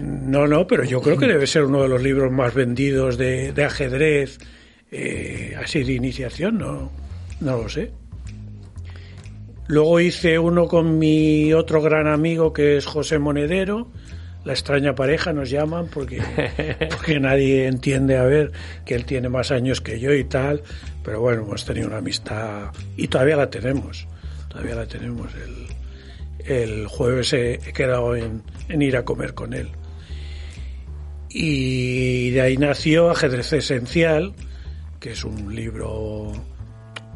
[0.00, 3.52] No, no, pero yo creo que debe ser uno de los libros más vendidos de,
[3.52, 4.38] de ajedrez,
[4.92, 6.92] eh, así de iniciación, no,
[7.40, 7.90] no lo sé.
[9.66, 13.88] Luego hice uno con mi otro gran amigo que es José Monedero,
[14.44, 16.22] la extraña pareja nos llaman porque,
[16.90, 18.52] porque nadie entiende a ver
[18.84, 20.62] que él tiene más años que yo y tal,
[21.02, 24.06] pero bueno, hemos tenido una amistad y todavía la tenemos,
[24.48, 25.32] todavía la tenemos.
[25.34, 25.66] El,
[26.46, 29.70] el jueves he, he quedado en, en ir a comer con él.
[31.30, 34.34] Y de ahí nació Ajedrez Esencial,
[35.00, 36.32] que es un libro,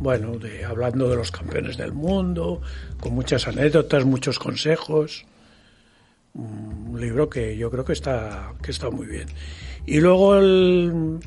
[0.01, 2.61] bueno, de, hablando de los campeones del mundo,
[3.01, 5.27] con muchas anécdotas, muchos consejos.
[6.35, 9.29] Un libro que yo creo que está, que está muy bien.
[9.87, 11.19] Y luego el,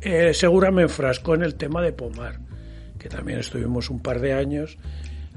[0.00, 2.38] eh, Segura me enfrascó en el tema de Pomar,
[2.98, 4.78] que también estuvimos un par de años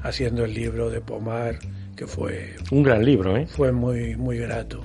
[0.03, 1.59] haciendo el libro de Pomar,
[1.95, 3.47] que fue Un gran libro, ¿eh?
[3.47, 4.83] fue muy, muy grato.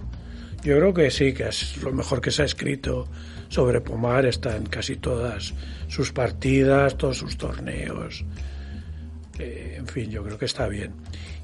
[0.62, 3.06] Yo creo que sí, que es lo mejor que se ha escrito
[3.48, 5.54] sobre Pomar, está en casi todas
[5.88, 8.24] sus partidas, todos sus torneos.
[9.38, 10.92] Eh, en fin, yo creo que está bien.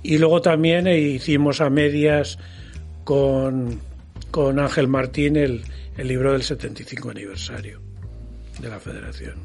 [0.03, 2.38] Y luego también eh, hicimos a medias
[3.05, 3.81] con,
[4.31, 5.62] con Ángel Martín el,
[5.97, 7.81] el libro del 75 aniversario
[8.61, 9.37] de la Federación.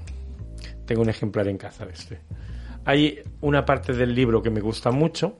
[0.85, 2.19] Tengo un ejemplar en casa de este.
[2.85, 5.39] Hay una parte del libro que me gusta mucho,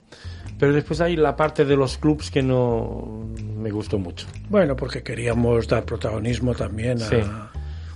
[0.59, 3.25] pero después hay la parte de los clubs que no
[3.57, 4.27] me gustó mucho.
[4.49, 7.17] Bueno, porque queríamos dar protagonismo también a Sí.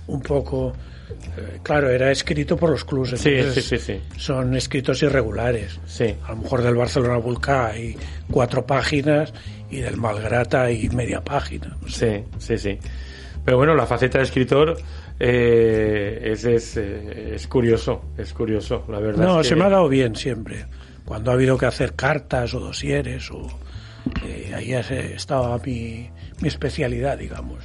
[0.08, 0.72] un poco.
[1.36, 3.10] eh, claro, era escrito por los clubes.
[3.20, 4.18] Sí, entonces sí, sí, sí.
[4.18, 5.78] Son escritos irregulares.
[5.86, 6.14] Sí.
[6.24, 7.94] A lo mejor del Barcelona Vulcá hay
[8.30, 9.32] cuatro páginas
[9.70, 11.76] y del Malgrata hay media página.
[11.80, 12.24] no sé.
[12.38, 12.78] Sí, sí, sí.
[13.44, 14.76] Pero bueno, la faceta de escritor
[15.20, 19.24] eh, es, es, eh, es curioso, es curioso, la verdad.
[19.24, 20.64] No, es que- se me ha dado bien siempre.
[21.04, 23.46] Cuando ha habido que hacer cartas o dosieres, o,
[24.24, 27.64] eh, ahí ha estaba mi, mi especialidad, digamos.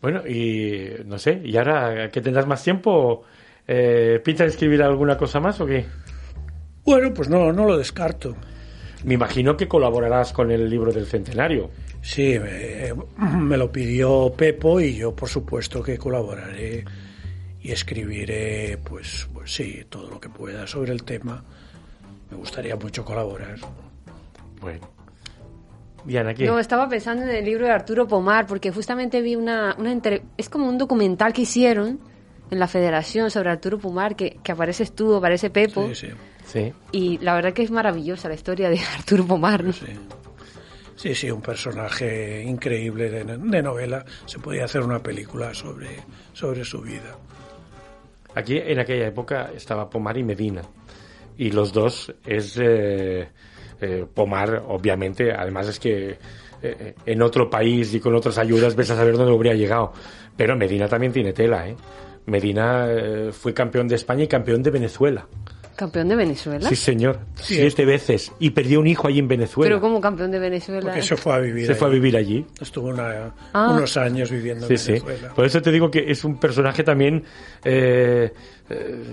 [0.00, 3.24] Bueno, y no sé, ¿y ahora que tendrás más tiempo,
[3.68, 5.86] eh, pinta escribir alguna cosa más o qué?
[6.84, 8.34] Bueno, pues no, no lo descarto.
[9.04, 11.70] Me imagino que colaborarás con el libro del centenario.
[12.02, 12.92] Sí, me,
[13.38, 16.84] me lo pidió Pepo y yo por supuesto que colaboraré
[17.62, 21.44] y escribiré, pues, pues sí, todo lo que pueda sobre el tema.
[22.30, 23.56] Me gustaría mucho colaborar.
[24.60, 24.88] Bueno.
[26.04, 26.46] Diana, ¿qué?
[26.46, 30.22] No, estaba pensando en el libro de Arturo Pomar, porque justamente vi una, una entre-
[30.38, 32.00] es como un documental que hicieron
[32.50, 36.08] en la federación sobre Arturo Pomar, que, que apareces tú, aparece Pepo, Sí, sí,
[36.46, 36.72] Sí.
[36.90, 39.62] y la verdad que es maravillosa la historia de Arturo Pomar.
[39.64, 39.72] ¿no?
[39.72, 39.86] sí.
[40.96, 44.04] Sí, sí, un personaje increíble de, de novela.
[44.26, 45.88] Se podía hacer una película sobre,
[46.34, 47.16] sobre su vida.
[48.34, 50.60] Aquí en aquella época estaba Pomar y Medina.
[51.40, 53.26] Y los dos es eh,
[53.80, 55.32] eh, Pomar, obviamente.
[55.32, 56.18] Además es que
[56.62, 59.94] eh, en otro país y con otras ayudas ves a saber dónde habría llegado.
[60.36, 61.74] Pero Medina también tiene tela, ¿eh?
[62.26, 65.28] Medina eh, fue campeón de España y campeón de Venezuela.
[65.80, 66.68] Campeón de Venezuela.
[66.68, 67.20] Sí, señor.
[67.36, 67.54] Sí.
[67.54, 68.30] Siete veces.
[68.38, 69.66] Y perdió un hijo allí en Venezuela.
[69.66, 70.82] Pero como campeón de Venezuela.
[70.82, 71.66] Porque se fue a vivir.
[71.66, 72.44] Se fue a vivir allí.
[72.60, 73.70] Estuvo una- Ah.
[73.72, 74.92] unos años viviendo Sí, en sí.
[74.92, 75.32] Venezuela.
[75.34, 77.24] Por eso te digo que es un personaje también
[77.64, 78.30] eh,
[78.68, 79.04] eh,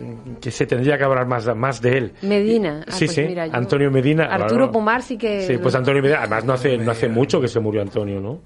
[0.42, 2.14] que se tendría que hablar más, más de él.
[2.22, 2.84] Medina.
[2.86, 3.22] Ah, sí, pues sí.
[3.24, 4.26] mira, yo- Antonio Medina.
[4.26, 4.72] Arturo claro.
[4.74, 5.48] Pomar sí que...
[5.48, 6.20] Sí, pues Antonio Medina.
[6.20, 8.42] Además, no hace, no hace mucho que se murió Antonio, ¿no?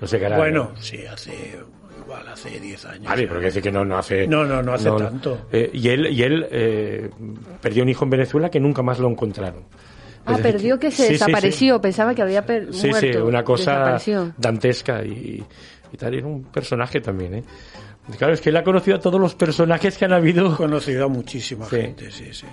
[0.00, 0.38] No sé qué era.
[0.38, 1.58] Bueno, sí, hace
[2.18, 3.04] igual hace 10 años.
[3.04, 4.26] Vale, pero decir que no, no hace.
[4.26, 5.46] No, no, no hace tanto.
[5.52, 7.10] Eh, y él, y él eh,
[7.60, 9.64] perdió un hijo en Venezuela que nunca más lo encontraron.
[10.24, 11.80] Ah, decir, perdió que se sí, sí, desapareció.
[11.80, 13.12] Pensaba que había per- Sí, muerto.
[13.12, 13.96] sí, una cosa
[14.36, 15.44] dantesca y,
[15.92, 16.14] y tal.
[16.14, 17.44] Era un personaje también, ¿eh?
[18.18, 20.52] Claro, es que él ha conocido a todos los personajes que han habido.
[20.52, 21.76] He conocido a muchísima Sí.
[21.76, 22.46] gente, sí, sí.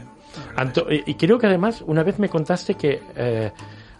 [0.55, 3.51] Anto- y y creo que además una vez me contaste que eh,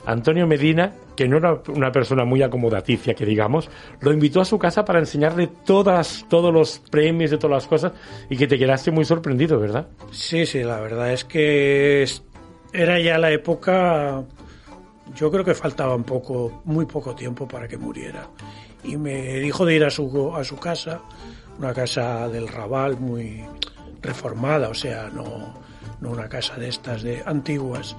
[0.06, 3.70] Antonio Medina, que no era una persona muy acomodaticia, que digamos,
[4.02, 7.94] lo invitó a su casa para enseñarle todas, todos los premios y todas las cosas
[8.30, 9.88] y que te quedaste muy sorprendido, ¿verdad?
[10.12, 12.06] Sí, sí, la verdad es que
[12.74, 14.24] era ya la época.
[15.16, 18.28] Yo creo que faltaba un poco, muy poco tiempo para que muriera.
[18.84, 21.02] Y me dijo de ir a su, a su casa,
[21.58, 23.44] una casa del Raval muy
[24.02, 25.54] reformada, o sea, no,
[26.02, 27.96] no una casa de estas de antiguas.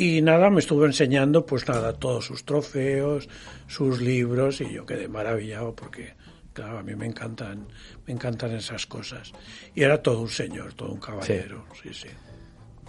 [0.00, 3.28] Y nada, me estuvo enseñando, pues nada, todos sus trofeos,
[3.66, 6.14] sus libros, y yo quedé maravillado porque,
[6.54, 7.66] claro, a mí me encantan,
[8.06, 9.32] me encantan esas cosas.
[9.74, 12.08] Y era todo un señor, todo un caballero, sí, sí.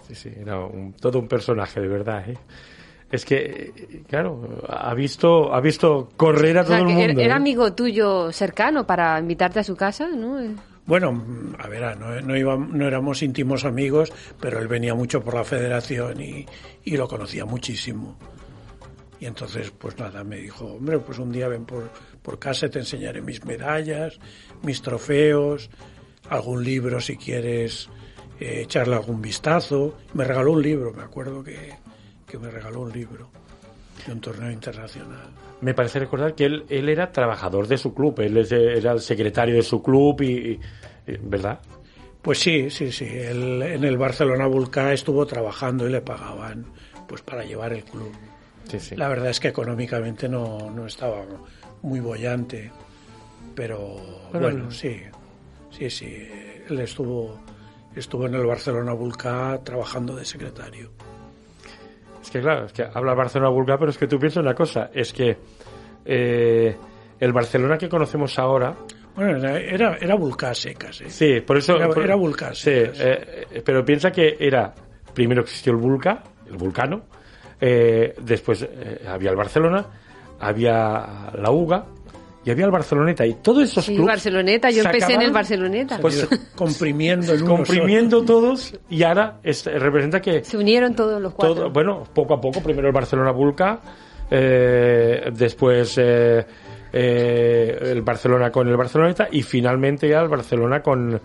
[0.08, 2.38] Sí, sí, era un- todo un personaje, de verdad, ¿eh?
[3.10, 7.20] Es que, claro, ha visto, ha visto correr a O sea, todo el mundo.
[7.20, 7.36] era, era ¿eh?
[7.36, 10.38] amigo tuyo cercano para invitarte a su casa, ¿no?
[10.84, 15.44] Bueno, a ver, no, no, no éramos íntimos amigos, pero él venía mucho por la
[15.44, 16.44] federación y,
[16.84, 18.16] y lo conocía muchísimo.
[19.20, 21.88] Y entonces, pues nada, me dijo, hombre, pues un día ven por,
[22.22, 24.18] por casa te enseñaré mis medallas,
[24.62, 25.70] mis trofeos,
[26.28, 27.88] algún libro si quieres
[28.40, 29.96] eh, echarle algún vistazo.
[30.14, 31.74] Me regaló un libro, me acuerdo que,
[32.26, 33.30] que me regaló un libro
[34.06, 35.30] de un torneo internacional.
[35.60, 39.54] Me parece recordar que él, él era trabajador de su club, él era el secretario
[39.54, 40.60] de su club y, y-
[41.06, 41.60] y- ¿verdad?
[42.20, 43.04] Pues sí, sí, sí.
[43.06, 46.66] Él en el Barcelona Vulcá estuvo trabajando y le pagaban
[47.08, 48.12] pues para llevar el club.
[48.68, 48.96] Sí, sí.
[48.96, 51.24] La verdad es que económicamente no, no estaba
[51.82, 52.70] muy bollante,
[53.54, 53.96] pero
[54.32, 55.00] Bueno, bueno, sí,
[55.70, 56.16] sí, sí.
[56.68, 57.40] Él estuvo,
[57.96, 60.92] estuvo en el Barcelona Vulcá trabajando de secretario.
[62.32, 65.12] Que claro, es que habla Barcelona vulgar, pero es que tú piensas una cosa, es
[65.12, 65.36] que
[66.04, 66.76] eh,
[67.20, 68.74] el Barcelona que conocemos ahora,
[69.14, 70.14] Bueno, era, era, era
[70.58, 71.10] secas, ¿eh?
[71.10, 71.76] sí, por eso...
[71.76, 72.16] Era- por- era
[72.54, 74.72] Sí, eh, eh, pero piensa que era,
[75.14, 77.02] primero existió el Vulca, el Vulcano,
[77.60, 78.66] eh, después
[79.06, 79.84] había el Barcelona,
[80.40, 81.84] había la UGA
[82.44, 85.98] y había el Barceloneta y todos esos Sí, clubes Barceloneta, yo empecé en el Barceloneta.
[86.00, 86.26] Pues-
[86.56, 91.54] comprimiendo en uno comprimiendo todos y ahora es- representa que Se unieron todos los cuatro.
[91.54, 93.80] todo, bueno, poco a poco, primero el Barcelona Vulca,
[94.30, 96.44] eh, después eh,
[96.92, 101.20] eh, el Barcelona con el Barceloneta y finalmente ya el Barcelona con,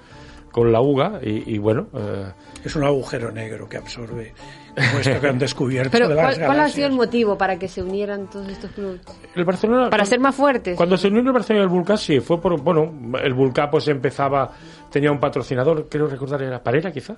[0.52, 2.26] con la UGA y, y bueno, eh,
[2.64, 4.34] Es un agujero negro que absorbe,
[4.78, 7.58] como esto que han descubierto Pero de las ¿cuál, cuál ha sido el motivo para
[7.58, 9.02] que se unieran todos estos clubes?
[9.36, 9.90] el Barcelona...
[9.90, 10.76] Para ser más fuertes.
[10.78, 13.88] Cuando se unió el Barcelona y el Vulca, sí, fue por, bueno, el Vulca pues
[13.88, 14.52] empezaba,
[14.92, 17.16] tenía un patrocinador, creo recordar, era Parera quizá.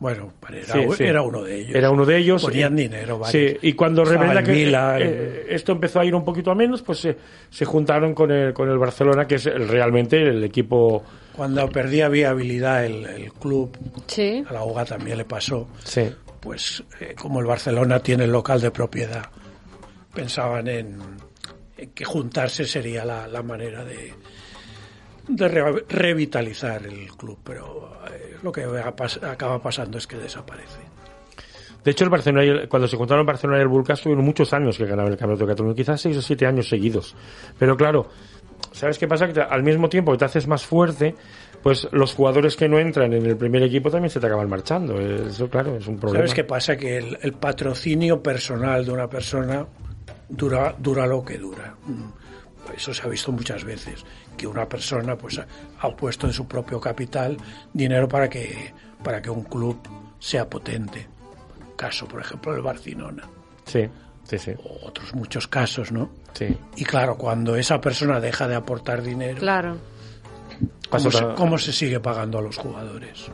[0.00, 1.04] Bueno, era, Sí, sí.
[1.04, 1.74] era uno de ellos.
[1.76, 2.42] Era uno de ellos.
[2.42, 3.30] Ponían dinero, varios.
[3.52, 6.82] Sí, y cuando revela que eh, eh, esto empezó a ir un poquito a menos,
[6.82, 7.16] pues se,
[7.48, 11.04] se juntaron con el, con el Barcelona, que es el- realmente el equipo.
[11.36, 13.76] Cuando perdía viabilidad el, el club,
[14.08, 14.42] Sí.
[14.48, 16.10] a la UGA también le pasó, Sí.
[16.42, 19.24] Pues eh, como el Barcelona tiene el local de propiedad,
[20.12, 20.98] pensaban en,
[21.94, 24.12] que juntarse sería la, la manera de,
[25.28, 30.80] de re- revitalizar el club, pero eh, lo que pas- acaba pasando es que desaparece.
[31.84, 34.24] De hecho, el Barcelona, y el- cuando se juntaron el Barcelona y el Vulca, estuvieron
[34.24, 37.14] muchos años que ganaban el Campeonato de Cataluña, quizás seis o siete años seguidos.
[37.58, 38.08] Pero claro,
[38.72, 39.26] ¿sabes qué pasa?
[39.28, 41.14] Que te- al mismo tiempo que te haces más fuerte,
[41.62, 44.98] pues los jugadores que no entran en el primer equipo también se te acaban marchando.
[45.00, 46.20] Eso, claro, es un problema.
[46.20, 46.76] ¿Sabes qué pasa?
[46.76, 49.66] Que el, el patrocinio personal de una persona
[50.28, 51.74] dura, dura lo que dura.
[51.86, 52.22] Mm.
[52.76, 54.04] Eso se ha visto muchas veces,
[54.36, 55.46] que una persona pues ha,
[55.80, 57.36] ha puesto en su propio capital
[57.72, 58.72] dinero para que,
[59.02, 59.78] para que un club
[60.18, 61.06] sea potente.
[61.76, 63.28] Caso, por ejemplo, el Barcelona.
[63.64, 63.88] Sí,
[64.24, 64.52] sí, sí.
[64.64, 66.10] O otros muchos casos, ¿no?
[66.32, 66.56] sí.
[66.76, 69.76] Y claro, cuando esa persona deja de aportar dinero, Claro.
[70.88, 73.30] ¿Cómo, se, ta- cómo se sigue pagando a los jugadores?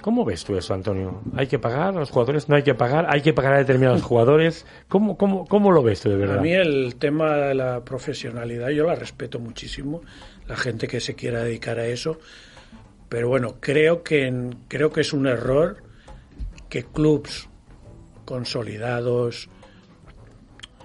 [0.00, 1.20] ¿Cómo ves tú eso, Antonio?
[1.36, 2.48] ¿Hay que pagar a los jugadores?
[2.48, 3.06] ¿No hay que pagar?
[3.08, 4.66] ¿Hay que pagar a determinados jugadores?
[4.88, 6.38] ¿Cómo, cómo, cómo lo ves tú de verdad?
[6.38, 10.02] A mí el tema de la profesionalidad yo la respeto muchísimo,
[10.48, 12.18] la gente que se quiera dedicar a eso,
[13.08, 15.76] pero bueno, creo que creo que es un error
[16.68, 17.48] que clubs
[18.24, 19.48] consolidados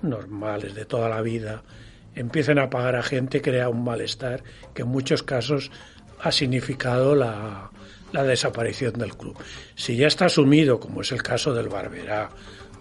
[0.03, 1.63] normales de toda la vida
[2.19, 5.71] empiecen a pagar a gente crea un malestar que en muchos casos
[6.19, 7.71] ha significado la,
[8.11, 9.37] la desaparición del club.
[9.75, 12.29] Si ya está asumido, como es el caso del Barberá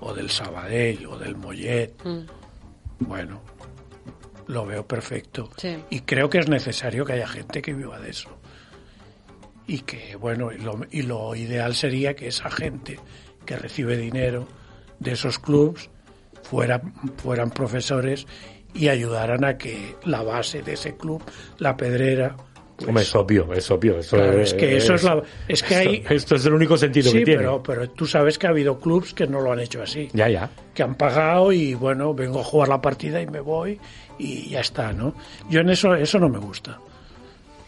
[0.01, 1.95] o del Sabadell o del Mollet,
[3.01, 3.43] bueno,
[4.47, 5.51] lo veo perfecto.
[5.57, 5.77] Sí.
[5.91, 8.39] Y creo que es necesario que haya gente que viva de eso.
[9.67, 13.01] Y que, bueno, y lo, y lo ideal sería que esa gente
[13.45, 14.47] que recibe dinero
[15.01, 15.91] de esos clubs
[16.43, 16.81] fuera,
[17.17, 18.27] fueran profesores
[18.79, 21.23] y ayudaran a que la base de ese club,
[21.59, 22.37] la pedrera,
[22.77, 23.99] pues, Hombre, es obvio, es obvio.
[23.99, 27.11] Eso Claro, es que eso es la- es que hay- Esto es el único sentido
[27.11, 27.39] sí, que tiene.
[27.41, 30.09] pero, pero tú sabes que ha habido clubs que no lo han hecho así.
[30.13, 30.51] Ya, ya.
[30.75, 33.81] que han pagado y bueno, vengo a jugar la partida y me voy
[34.19, 35.15] y ya está, ¿no?
[35.49, 36.79] Yo en eso eso no me gusta.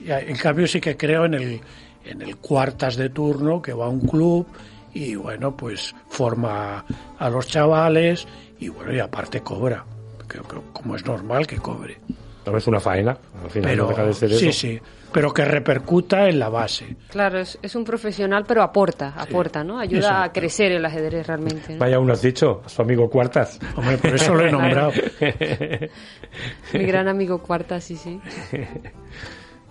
[0.07, 1.61] En cambio sí que creo en el
[2.05, 4.47] en el cuartas de turno que va a un club
[4.95, 6.85] y bueno, pues forma
[7.19, 8.27] a los chavales
[8.61, 9.85] y bueno, y aparte cobra,
[10.29, 11.99] que- que- como es normal que cobre.
[12.57, 13.11] es una faena,
[13.45, 14.59] al final pero no deja de ser sí, eso.
[14.61, 14.81] sí,
[15.13, 16.97] pero que repercuta en la base.
[17.11, 19.79] Claro, es, es un profesional, pero aporta, aporta, ¿no?
[19.79, 21.75] Ayuda a crecer el ajedrez realmente.
[21.75, 21.79] ¿no?
[21.79, 23.59] Vaya, uno has dicho, a su amigo Cuartas.
[23.77, 24.93] Hombre, por eso lo he nombrado.
[26.73, 28.21] Mi gran amigo Cuarta, sí, sí.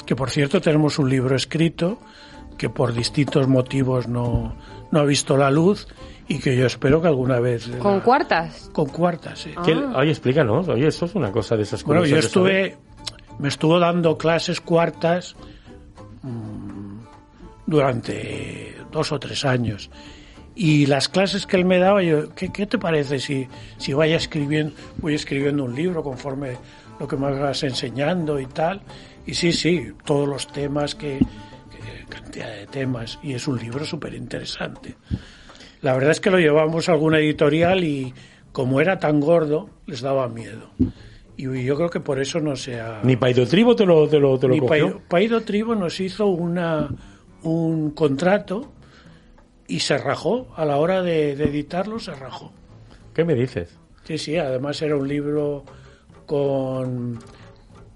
[0.05, 1.97] Que por cierto tenemos un libro escrito
[2.58, 4.55] que por distintos motivos no,
[4.91, 5.88] no ha visto la luz
[6.28, 7.67] y que yo espero que alguna vez...
[7.80, 8.69] ¿Con la- cuartas?
[8.73, 9.51] Con cuartas, sí.
[9.65, 9.93] ¿Qué- Ah.
[9.99, 12.78] Oye, explícanos, oye, eso es una cosa de esas Bueno, yo estuve,
[13.39, 15.36] me estuvo dando clases cuartas
[16.23, 16.97] mm,
[17.65, 19.89] durante dos o tres años.
[20.55, 23.47] Y las clases que él me daba, yo, ¿qué, qué te parece si,
[23.78, 26.57] si vaya escribiendo, voy escribiendo un libro conforme
[26.99, 28.82] lo que me vas enseñando y tal?
[29.28, 33.86] Y sí, sí, todos los temas que, que- cantidad de temas, y es un libro
[33.86, 34.95] súper interesante.
[35.88, 38.13] La verdad es que lo llevamos a alguna editorial y
[38.51, 40.69] como era tan gordo, les daba miedo.
[41.38, 42.99] Y yo creo que por eso no se ha...
[43.05, 44.67] Ni Paido Tribo te lo, te lo, te lo Ni cogió.
[44.67, 46.89] Paido, Paido Tribo nos hizo una,
[47.43, 48.73] un contrato
[49.65, 50.49] y se rajó.
[50.57, 52.51] A la hora de, de editarlo, se rajó.
[53.13, 53.79] ¿Qué me dices?
[54.03, 55.63] Sí, sí, además era un libro
[56.25, 57.17] con,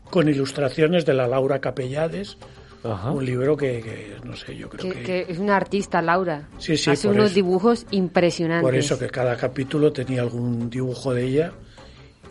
[0.10, 2.38] con ilustraciones de la Laura Capellades.
[2.84, 3.12] Ajá.
[3.12, 6.48] Un libro que, que, no sé, yo creo Que, que, que es una artista, Laura.
[6.58, 7.36] Sí, sí, Hace unos eso.
[7.36, 8.64] dibujos impresionantes.
[8.64, 11.52] Por eso que cada capítulo tenía algún dibujo de ella.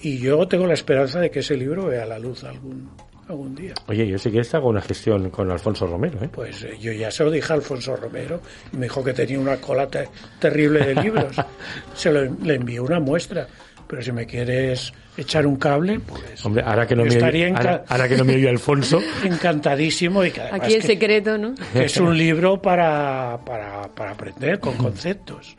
[0.02, 2.90] Y yo tengo la esperanza de que ese libro vea la luz algún,
[3.28, 3.74] algún día.
[3.86, 6.30] Oye, yo sí que hago una gestión con Alfonso Romero, ¿eh?
[6.32, 8.40] Pues eh, yo ya se lo dije a Alfonso Romero
[8.72, 11.36] y me dijo que tenía una cola te- terrible de libros.
[11.94, 13.46] se lo, le envié una muestra.
[13.90, 17.56] Pero si me quieres echar un cable, pues Hombre, ahora que no, me, estaría oye,
[17.56, 20.24] ahora, ahora que no me oye Alfonso, encantadísimo.
[20.24, 21.56] Y que Aquí que- secreto, ¿no?
[21.72, 25.56] que es un libro para, para, para aprender con conceptos.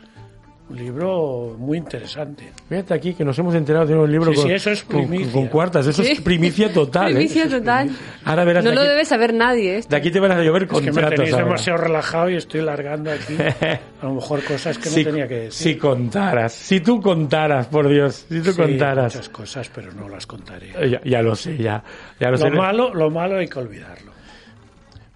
[0.72, 2.50] Un libro muy interesante.
[2.70, 5.08] fíjate aquí que nos hemos enterado de un libro Sí, con, sí, eso es con-
[5.08, 5.32] primicia.
[5.34, 6.12] con cuartas, eso Sí.
[6.14, 7.16] es primicia total, ¿eh?
[7.16, 7.90] Primicia total.
[8.24, 9.78] Ahora verás No de lo aquí- debe saber nadie.
[9.80, 9.90] esto.
[9.90, 11.46] De aquí te van a llover Es que me contratos tenéis ahora.
[11.46, 13.36] demasiado relajado y estoy largando aquí
[14.02, 15.74] a lo mejor cosas que no si, tenía que decir.
[15.74, 19.14] si contaras, si tú contaras, por Dios, si tú Sí, contaras.
[19.16, 20.70] muchas cosas, pero no las contaré.
[20.80, 21.84] Eh, Ya, ya lo sé, ya,
[22.20, 22.50] ya lo, sé.
[22.50, 24.11] Lo malo, lo malo hay que olvidarlo.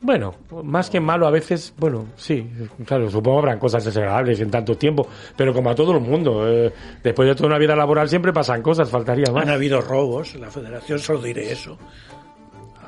[0.06, 2.47] Bueno, más que malo a veces, bueno, sí,
[2.86, 6.72] claro, supongo habrán cosas desagradables en tanto tiempo, pero como a todo el mundo, eh,
[7.03, 9.41] después de toda una vida laboral siempre pasan cosas, faltaría más.
[9.43, 11.76] Han habido robos en la federación, solo diré eso.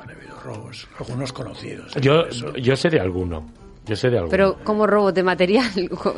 [0.00, 1.92] Han habido robos, algunos conocidos.
[2.00, 3.46] Yo, yo sé de alguno,
[3.84, 4.30] yo sé de alguno.
[4.30, 5.70] Pero como robo de material,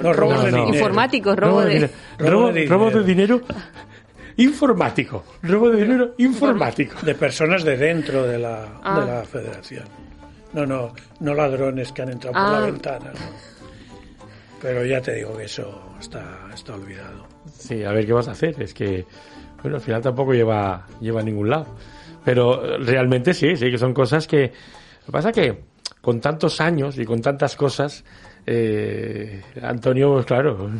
[0.03, 0.69] No, robo robo de dinero.
[0.69, 1.71] informático, robo de...
[1.75, 1.93] dinero.
[2.19, 3.39] robo robo, de robo de dinero.
[3.39, 3.61] dinero
[4.37, 6.97] informático, robo de dinero informático.
[7.03, 9.01] de personas de dentro de la, Ah.
[9.01, 9.85] de la federación.
[10.53, 12.61] No, no, no ladrones que han entrado por Ah.
[12.61, 13.13] la ventana.
[13.13, 13.51] no.
[14.61, 16.23] Pero ya te digo que eso está,
[16.53, 17.27] está olvidado.
[17.53, 18.61] Sí, a ver qué vas a hacer.
[18.61, 19.07] Es que,
[19.63, 21.67] bueno, al final tampoco lleva, lleva a ningún lado.
[22.25, 24.53] Pero eh, realmente sí, sí que son cosas que...
[25.01, 25.63] Lo que pasa que
[26.03, 28.05] con tantos años y con tantas cosas,
[28.47, 30.71] eh, Antonio, pues claro,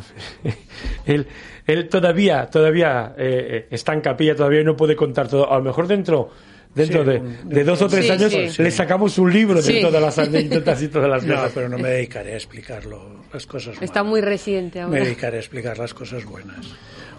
[1.05, 1.27] él,
[1.65, 5.51] él todavía, todavía eh, está en capilla, todavía no puede contar todo.
[5.51, 6.29] A lo mejor dentro...
[6.73, 8.63] Dentro Sí, de, un- de dos o tres Sí, años sí.
[8.63, 9.73] le sacamos un libro Sí.
[9.73, 11.51] de todas las anécdotas y todas las No, cosas.
[11.53, 14.09] pero no me dedicaré a explicarlo, las cosas Está malas.
[14.11, 15.03] muy reciente Me ahora.
[15.03, 16.65] dedicaré a explicar las cosas buenas.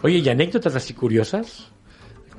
[0.02, 1.70] Oye, ¿y anécdotas así curiosas?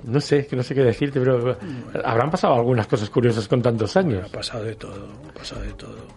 [0.04, 1.58] No sé, que no sé qué decirte, pero
[2.04, 4.30] habrán pasado algunas cosas curiosas con tantos Ha años.
[4.32, 6.08] pasado de todo, ha pasado de todo.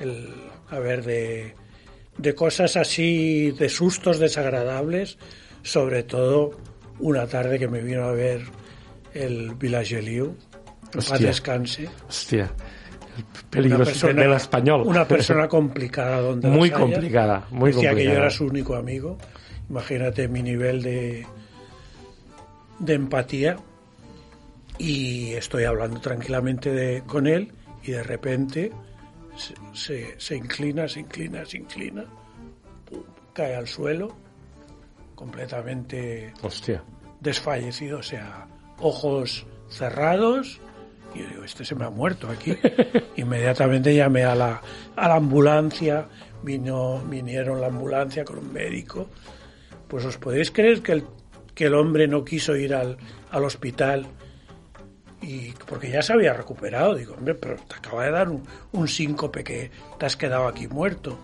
[0.00, 0.28] El,
[0.70, 1.54] a ver, de,
[2.16, 5.18] de cosas así, de sustos desagradables,
[5.62, 6.52] sobre todo
[7.00, 8.42] una tarde que me vino a ver
[9.24, 10.26] el Village Liu,
[10.94, 11.88] en paz descanse.
[12.08, 12.44] Hostia,
[13.16, 14.82] el Una peligro persona, del español.
[14.86, 16.78] una persona complicada donde Muy haya.
[16.78, 19.18] complicada, muy Decía que yo era su único amigo.
[19.68, 21.26] Imagínate mi nivel de,
[22.78, 23.56] de empatía.
[24.78, 27.52] Y estoy hablando tranquilamente de, con él
[27.82, 28.70] y de repente
[29.36, 32.04] se, se, se inclina, se inclina, se inclina,
[32.88, 33.02] pum,
[33.32, 34.14] cae al suelo,
[35.16, 36.82] completamente Hostia.
[37.20, 38.46] desfallecido, o sea,
[38.80, 40.60] ojos cerrados.
[41.14, 42.56] Y yo digo, este se me ha muerto aquí.
[43.16, 44.60] Inmediatamente llamé a la,
[44.96, 46.06] a la ambulancia,
[46.42, 49.08] vino, vinieron la ambulancia con un médico.
[49.88, 51.04] Pues os podéis creer que el,
[51.54, 52.98] que el hombre no quiso ir al,
[53.30, 54.06] al hospital
[55.20, 56.94] y porque ya se había recuperado.
[56.94, 60.68] Digo, hombre, pero te acaba de dar un, un síncope que te has quedado aquí
[60.68, 61.18] muerto.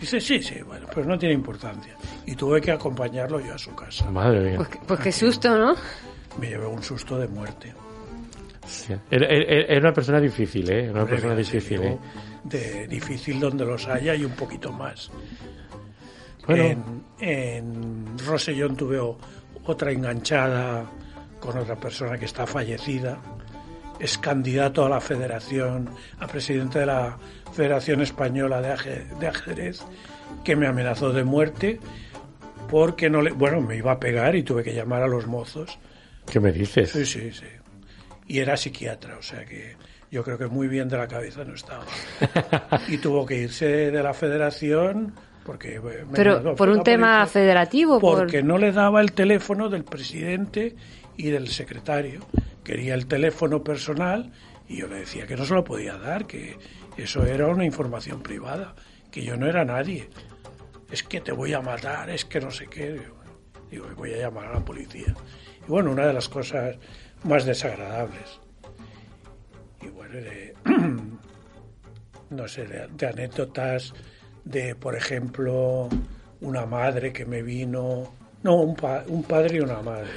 [0.00, 1.96] Dice, sí, sí, bueno, pero no tiene importancia.
[2.26, 4.10] Y tuve que acompañarlo yo a su casa.
[4.10, 4.56] Madre mía.
[4.56, 5.74] Pues, pues qué susto, ¿no?
[6.40, 7.72] Me llevé un susto de muerte.
[8.64, 9.00] Hostia.
[9.10, 10.84] Era, era- era una persona difícil, ¿eh?
[10.84, 11.98] Era una persona difícil, ¿eh?
[12.44, 15.10] De difícil donde los haya y un poquito más.
[16.46, 16.64] Bueno.
[16.64, 19.00] En, en Rosellón tuve
[19.64, 20.84] otra enganchada
[21.40, 23.18] con otra persona que está fallecida,
[23.98, 25.88] es candidato a la federación,
[26.20, 27.16] a presidente de la
[27.52, 29.80] Federación Española de, Aje- de Ajedrez,
[30.44, 31.80] que me amenazó de muerte
[32.68, 35.78] porque no le, bueno, me iba a pegar y tuve que llamar a los mozos.
[36.30, 36.90] ¿Qué me dices?
[36.90, 37.46] Sí, sí, sí.
[38.28, 39.76] Y era psiquiatra, o sea que
[40.10, 41.84] yo creo que muy bien de la cabeza no estaba.
[42.88, 45.14] y tuvo que irse de la federación
[45.44, 45.78] porque...
[45.80, 47.26] me Pero mandó- por un tema policía.
[47.32, 48.18] federativo, por...
[48.18, 50.74] Porque no le daba el teléfono del presidente
[51.16, 52.20] y del secretario.
[52.64, 54.32] Quería el teléfono personal
[54.68, 56.58] y yo le decía que no se lo podía dar, que
[56.96, 58.74] eso era una información privada,
[59.12, 60.08] que yo no era nadie.
[60.90, 63.00] Es que te voy a matar, es que no sé qué.
[63.70, 65.14] Digo, voy a llamar a la policía.
[65.66, 66.76] Y bueno, una de las cosas
[67.24, 68.40] más desagradables.
[69.82, 70.54] Y bueno, de,
[72.30, 73.92] no sé, de, anécdotas
[74.44, 75.88] de, por ejemplo,
[76.40, 78.12] una madre que me vino,
[78.42, 80.10] no, un, pa- un padre y una madre.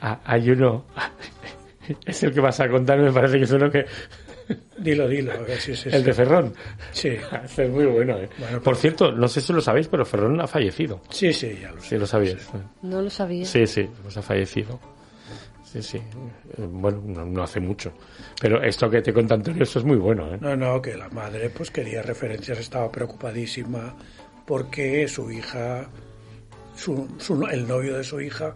[0.00, 0.84] Ah, hay uno.
[2.06, 3.84] Es el que vas a contar, me parece que es uno que.
[4.78, 5.96] Dilo, dilo, a ver si es ese.
[5.96, 6.52] El de Ferrón.
[6.92, 7.08] Sí,
[7.44, 8.28] Este es muy bueno, ¿eh?
[8.38, 11.00] Bueno, Por cierto, no sé si lo sabéis, pero Ferrón ha fallecido.
[11.10, 11.88] sí, sí, ya lo sé.
[11.90, 12.48] Sí, lo sabías.
[12.82, 13.46] No lo sabía.
[13.46, 14.78] Sí, sí, pues ha fallecido.
[15.64, 15.96] Sí, sí.
[15.98, 17.92] Eh, Bueno, no, no hace mucho.
[18.40, 20.38] Pero esto que te cuenta Antonio, esto es muy bueno, ¿eh?
[20.40, 23.96] No, no, que la madre pues quería referencias, estaba preocupadísima
[24.46, 25.88] porque su hija,
[26.76, 28.54] su, su- el novio de su hija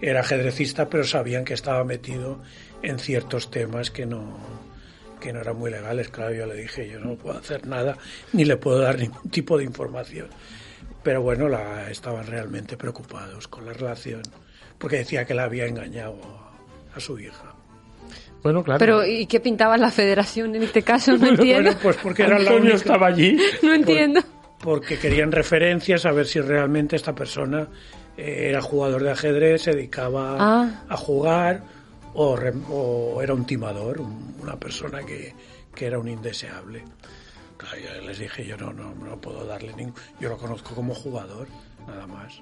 [0.00, 2.40] era ajedrecista, pero sabían que estaba metido
[2.82, 4.36] en ciertos temas que no
[5.20, 6.08] que no eran muy legales.
[6.08, 7.96] Claro, yo le dije, yo no puedo hacer nada,
[8.32, 10.28] ni le puedo dar ningún tipo de información.
[11.02, 14.22] Pero bueno, la, estaban realmente preocupados con la relación,
[14.78, 16.16] porque decía que la había engañado
[16.92, 17.54] a, a su hija.
[18.42, 18.78] Bueno, claro.
[18.78, 21.12] Pero, ¿y qué pintaba la federación en este caso?
[21.12, 21.62] No Bueno, entiendo.
[21.70, 22.76] Bueno, pues porque era la Antonio única...
[22.76, 23.38] estaba allí.
[23.62, 24.20] No entiendo.
[24.60, 27.68] porque querían referencias a ver si realmente esta persona
[28.16, 30.84] eh, era jugador de ajedrez, se dedicaba Ah.
[30.88, 31.62] a jugar
[32.16, 32.34] o,
[32.70, 35.34] o era un timador, un- una persona que,
[35.74, 36.84] que era un indeseable.
[37.56, 39.94] Claro, yo les dije, yo no, no, no puedo darle ningún...
[40.20, 41.46] Yo lo conozco como jugador,
[41.86, 42.40] nada más.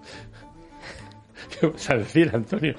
[1.60, 2.74] ¿Qué vas a decir, Antonio?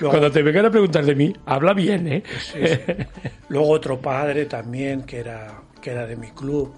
[0.00, 2.22] Luego- Cuando te vengan a preguntar de mí, habla bien, ¿eh?
[2.40, 2.78] Sí, sí.
[3.48, 6.72] Luego otro padre también que era, que era de mi club,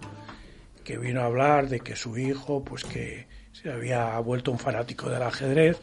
[0.83, 5.11] que vino a hablar de que su hijo, pues que se había vuelto un fanático
[5.11, 5.79] del ajedrez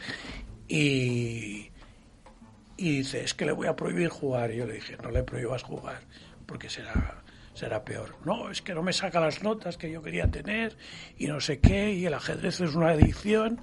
[0.67, 1.69] y,
[2.79, 4.51] y dice, es que le voy a prohibir jugar.
[4.51, 5.99] Y yo le dije, no le prohíbas jugar,
[6.45, 7.21] porque será,
[7.53, 8.15] será peor.
[8.25, 10.75] No, es que no me saca las notas que yo quería tener
[11.17, 13.59] y no sé qué, y el ajedrez es una adicción.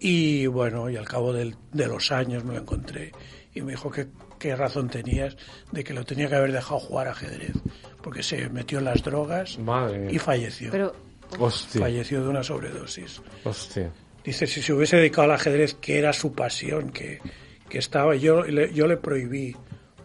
[0.00, 3.10] Y bueno, y al cabo del- de los años me lo encontré
[3.52, 4.06] y me dijo que
[4.38, 5.36] qué razón tenías
[5.72, 7.54] de que lo tenía que haber dejado jugar ajedrez,
[8.00, 10.70] porque se metió en las drogas Madre y falleció.
[10.70, 10.94] Pero,
[11.38, 13.20] Hostia, Falleció de una sobredosis.
[13.44, 13.90] hostia.
[14.24, 17.18] Dice, si se hubiese dedicado al ajedrez, que era su pasión, que,
[17.68, 19.56] que estaba, yo le, yo le prohibí,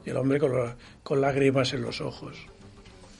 [0.05, 0.51] y el hombre con,
[1.03, 2.37] con lágrimas en los ojos.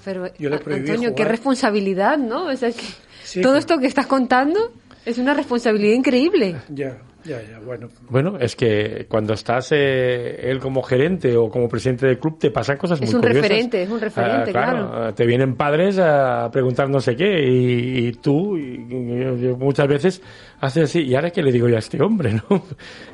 [0.04, 2.48] pero Yo le prohibí Antonio, qué responsabilidad, ¿no?
[2.48, 2.84] O sea, que
[3.24, 4.74] Sí, todo esto que estás contando
[5.06, 6.56] es una responsabilidad increíble.
[6.70, 7.90] Ya, ya, ya, bueno.
[8.10, 12.52] Bueno, es que cuando estás eh, él como gerente o como presidente del club te
[12.52, 13.44] pasan cosas Es muy un curiosas.
[13.44, 14.92] referente, es un referente, Ah, claro.
[14.94, 19.56] ah, Te vienen padres a preguntar no sé qué y, y tú y- y- y
[19.58, 20.22] muchas veces
[20.60, 22.34] haces así, ¿y ahora qué le digo yo a este hombre?
[22.50, 22.64] ¿no?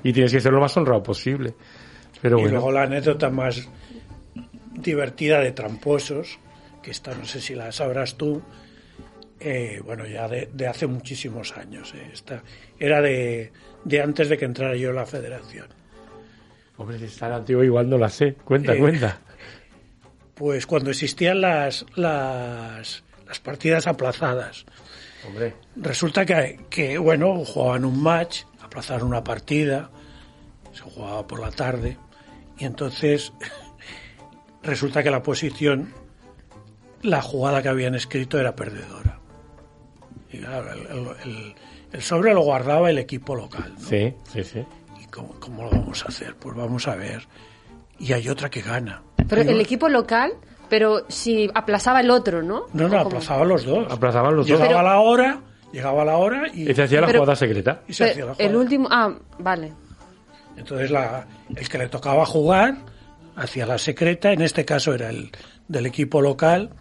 [0.03, 1.53] Y tienes que ser lo más honrado posible.
[2.21, 3.67] Pero Y bueno, luego la anécdota más
[4.73, 6.39] divertida de tramposos,
[6.81, 8.41] que esta no sé si la sabrás tú,
[9.39, 11.93] eh, bueno, ya de, de hace muchísimos años.
[11.95, 12.43] eh, esta
[12.79, 13.51] era de,
[13.83, 15.67] de antes de que entrara yo en la federación.
[16.77, 18.33] hombre, si está antiguo igual no la sé.
[18.45, 19.19] Cuenta, Eh, cuenta.
[20.35, 24.65] Pues cuando existían las, las, las partidas aplazadas,
[25.27, 29.89] Hombre, resulta que, que, bueno, jugaban un match, aplazaron una partida,
[30.71, 31.97] se jugaba por la tarde,
[32.57, 33.33] y entonces
[34.63, 35.93] resulta que la posición,
[37.01, 39.19] la jugada que habían escrito era perdedora.
[40.31, 41.55] Y claro, el, el- el-
[41.91, 43.73] el sobre lo guardaba el equipo local.
[43.79, 43.87] ¿no?
[43.87, 44.63] sí, sí, sí.
[45.01, 46.35] ¿Y cómo, cómo lo vamos a hacer?
[46.35, 47.27] Pues vamos a ver.
[47.99, 49.01] Y hay otra que gana.
[49.27, 50.31] Pero el equipo local,
[50.69, 52.65] pero si aplazaba el otro, ¿no?
[52.73, 53.91] No, ¿O no, aplazaba los dos.
[53.91, 54.59] Aplazaban los dos.
[54.59, 55.41] Llegaba la hora,
[55.73, 57.81] llegaba la hora y, Y se hacía la Pero- jugada secreta.
[57.87, 58.63] y se hacía la Pero el jugada.
[58.63, 59.73] último, ah, vale.
[60.57, 61.25] Entonces la,
[61.55, 62.75] el que le tocaba jugar
[63.35, 65.31] hacía la secreta, en este caso era el
[65.67, 66.71] del equipo local,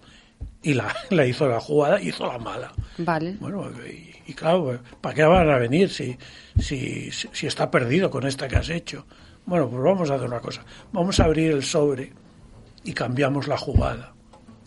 [0.62, 2.72] y la, la hizo la jugada, hizo la mala.
[2.98, 3.36] Vale.
[3.40, 6.18] Bueno, y, y claro, ¿para qué van a venir si,
[6.60, 9.06] si, si, está perdido con esta que has hecho?
[9.46, 10.62] Bueno, pues vamos a hacer una cosa.
[10.92, 12.12] Vamos a abrir el sobre
[12.84, 14.12] y cambiamos la jugada.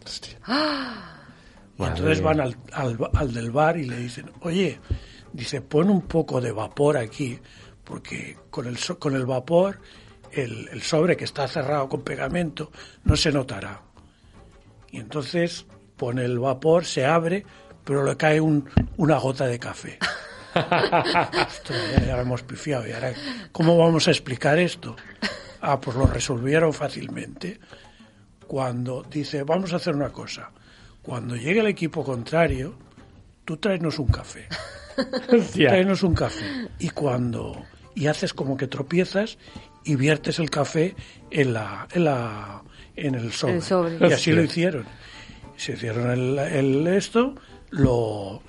[0.03, 0.39] Hostia.
[0.47, 4.79] Y Madre entonces van al, al, al del bar y le dicen, oye,
[5.31, 7.37] dice, pon un poco de vapor aquí,
[7.83, 9.79] porque con el, con el vapor
[10.31, 12.71] el, el sobre que está cerrado con pegamento
[13.03, 13.83] no se notará.
[14.89, 17.45] Y entonces pone el vapor, se abre,
[17.83, 19.97] pero le cae un- una gota de café.
[20.53, 22.87] Esto ya, ya lo hemos pifiado.
[22.87, 23.13] ¿Y ahora
[23.51, 24.95] cómo vamos a explicar esto?
[25.61, 27.59] Ah, pues lo resolvieron fácilmente.
[28.47, 30.51] Cuando dice, vamos a hacer una cosa.
[31.01, 32.75] Cuando llegue el equipo contrario,
[33.45, 34.47] tú tráenos un café.
[35.31, 35.69] Hostia.
[35.69, 36.45] Tráenos un café.
[36.79, 37.63] Y cuando.
[37.95, 39.37] Y haces como que tropiezas
[39.83, 40.95] y viertes el café
[41.29, 41.87] en la.
[41.91, 42.61] en la.
[42.95, 43.55] en el sobre.
[43.55, 43.93] El sobre.
[43.93, 44.33] Y así Hostia.
[44.35, 44.85] lo hicieron.
[45.57, 47.35] Se hicieron el, el esto,
[47.71, 48.41] lo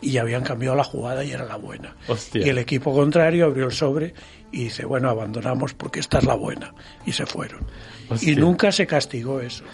[0.00, 1.96] y ya habían cambiado la jugada y era la buena.
[2.08, 2.46] Hostia.
[2.46, 4.14] Y el equipo contrario abrió el sobre
[4.52, 6.72] y dice, bueno, abandonamos porque esta es la buena.
[7.04, 7.66] Y se fueron.
[8.08, 8.32] Hostia.
[8.32, 9.64] Y nunca se castigó eso.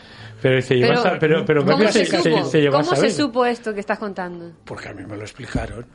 [0.40, 2.44] Pero se llegó a Pero, pero, pero ¿cómo ¿cómo se, se, supo?
[2.44, 3.12] se- se llegó a ¿Cómo se saber?
[3.12, 4.53] supo esto que estás contando?
[4.64, 5.86] Porque a mí me lo explicaron.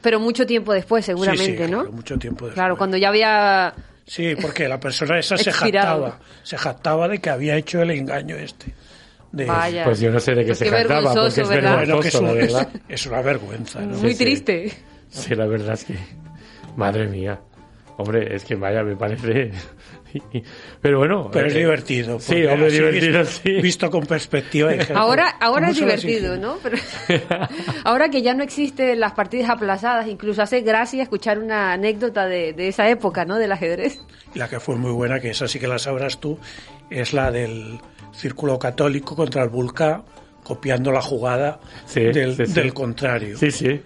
[0.00, 1.78] Pero mucho tiempo después, seguramente, Sí, sí, ¿no?
[1.80, 2.54] claro, mucho tiempo después.
[2.54, 3.74] Claro, cuando ya había...
[4.06, 8.36] Sí, porque la persona esa se jactaba, se jactaba de que había hecho el engaño
[8.36, 8.74] este.
[9.32, 9.84] De, Vaya.
[9.84, 11.76] Pues yo no sé de qué Pues se qué jactaba, porque es ¿verdad?
[11.76, 12.68] Bueno, que es, vergonzoso, un- la verdad.
[12.88, 13.96] es una vergüenza, ¿no?
[13.98, 14.18] Muy sí.
[14.24, 14.72] triste.
[15.08, 15.94] Sí, la verdad es que...
[16.76, 17.40] Madre mía.
[17.96, 19.50] Hombre, es que vaya, me parece...
[20.80, 21.30] Pero bueno...
[21.32, 22.18] Pero es eh, divertido.
[22.18, 23.52] Sí, hombre, divertido, visto, sí.
[23.60, 24.72] Visto con perspectiva.
[24.72, 26.36] dije, Ahora, ¿cómo ahora es divertido?
[26.36, 26.58] ¿no?
[26.62, 26.76] Pero
[27.84, 32.52] ahora que ya no existen las partidas aplazadas, incluso hace gracia escuchar una anécdota de,
[32.52, 33.38] de esa época, ¿no?
[33.38, 34.00] Del ajedrez.
[34.34, 36.38] La que fue muy buena, que esa sí que la sabrás tú,
[36.88, 37.78] es la del
[38.20, 40.02] Círculo Católico contra el Vulcá,
[40.44, 43.36] copiando la jugada Sí, del, sí, del contrario.
[43.38, 43.80] Sí, sí.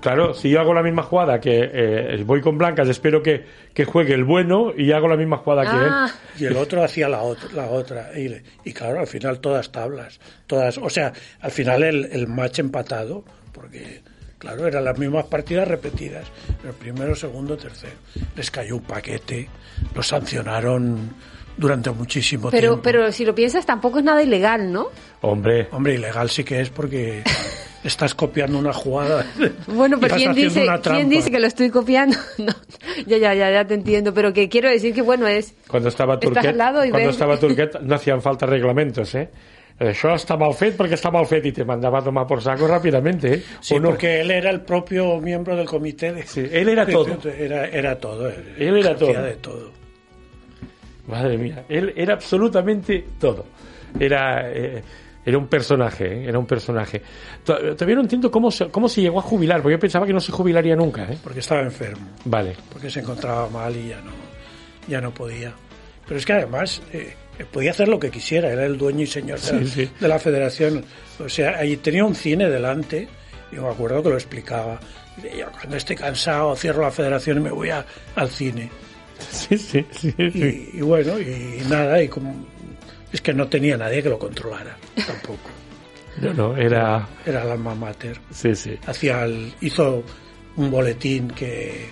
[0.00, 3.44] Claro, si yo hago la misma jugada que eh, voy con blancas, espero que,
[3.74, 5.88] que juegue el bueno y hago la misma jugada que él.
[5.90, 8.10] Ah, Y el otro hacía la otra, la otra.
[8.16, 8.32] Y,
[8.64, 10.20] y claro, al final todas tablas.
[10.46, 14.02] todas O sea, al final el, el match empatado, porque,
[14.38, 16.26] claro, eran las mismas partidas repetidas.
[16.64, 17.96] El primero, segundo, tercero.
[18.36, 19.48] Les cayó un paquete,
[19.96, 21.10] los sancionaron
[21.56, 22.82] durante muchísimo pero, tiempo.
[22.82, 24.88] pero si lo piensas, tampoco es nada ilegal, ¿no?
[25.20, 27.22] Hombre, Hombre, ilegal sí que es porque
[27.84, 29.26] estás copiando una jugada.
[29.66, 32.16] Bueno, pero ¿quién dice, ¿quién dice que lo estoy copiando?
[32.38, 32.52] No,
[33.06, 35.54] ya, ya, ya, ya te entiendo, pero que quiero decir que, bueno, es...
[35.68, 39.28] cuando estaba Turquet, al lado y cuando ves- estaba Turquet no hacían falta reglamentos, ¿eh?
[39.82, 42.68] Això està mal fet perquè està mal fet y te mandaba a tomar por saco
[42.68, 43.42] rápidamente, ¿eh?
[43.60, 46.12] Sí, porque él era el propio miembro del comité.
[46.12, 46.22] De...
[46.26, 47.18] Sí, él era todo.
[47.24, 48.28] Era, era todo.
[48.28, 49.12] Él, Él era todo.
[49.12, 49.72] de todo.
[51.06, 53.44] Madre mía, él era absolutamente todo.
[53.98, 54.82] Era, eh,
[55.24, 56.28] era un personaje, ¿eh?
[56.28, 57.02] era un personaje.
[57.44, 60.12] To- Todavía no entiendo cómo se, cómo se llegó a jubilar, porque yo pensaba que
[60.12, 61.18] no se jubilaría nunca, ¿eh?
[61.22, 62.06] Porque estaba enfermo.
[62.24, 62.56] Vale.
[62.72, 64.12] Porque se encontraba mal y ya no,
[64.88, 65.52] ya no podía.
[66.06, 67.14] Pero es que además eh,
[67.52, 68.50] podía hacer lo que quisiera.
[68.50, 69.90] Era el dueño y señor de, la, Sí, sí.
[70.00, 70.84] de la federación.
[71.24, 73.08] O sea, ahí tenía un cine delante.
[73.52, 74.80] Y me acuerdo que lo explicaba.
[75.38, 77.84] Yo cuando esté cansado cierro la federación y me voy a-
[78.16, 78.70] al cine.
[79.30, 80.12] Sí, sí, sí.
[80.16, 80.70] sí.
[80.74, 82.34] Y, y bueno, y nada, y como
[83.12, 85.50] es que no tenía nadie que lo controlara tampoco.
[86.20, 87.08] No, no, era...
[87.26, 88.18] Era el alma mater.
[88.32, 88.78] Sí, sí.
[89.02, 90.02] El- hizo
[90.56, 91.88] un boletín que,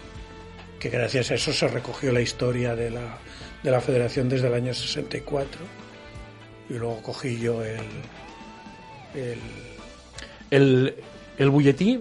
[0.78, 3.18] que gracias a eso se recogió la historia de la,
[3.62, 5.60] de la federación desde el año 64.
[6.68, 7.80] Y luego cogí yo el,
[9.14, 9.38] el
[10.50, 10.94] El,
[11.38, 12.00] el bulletí,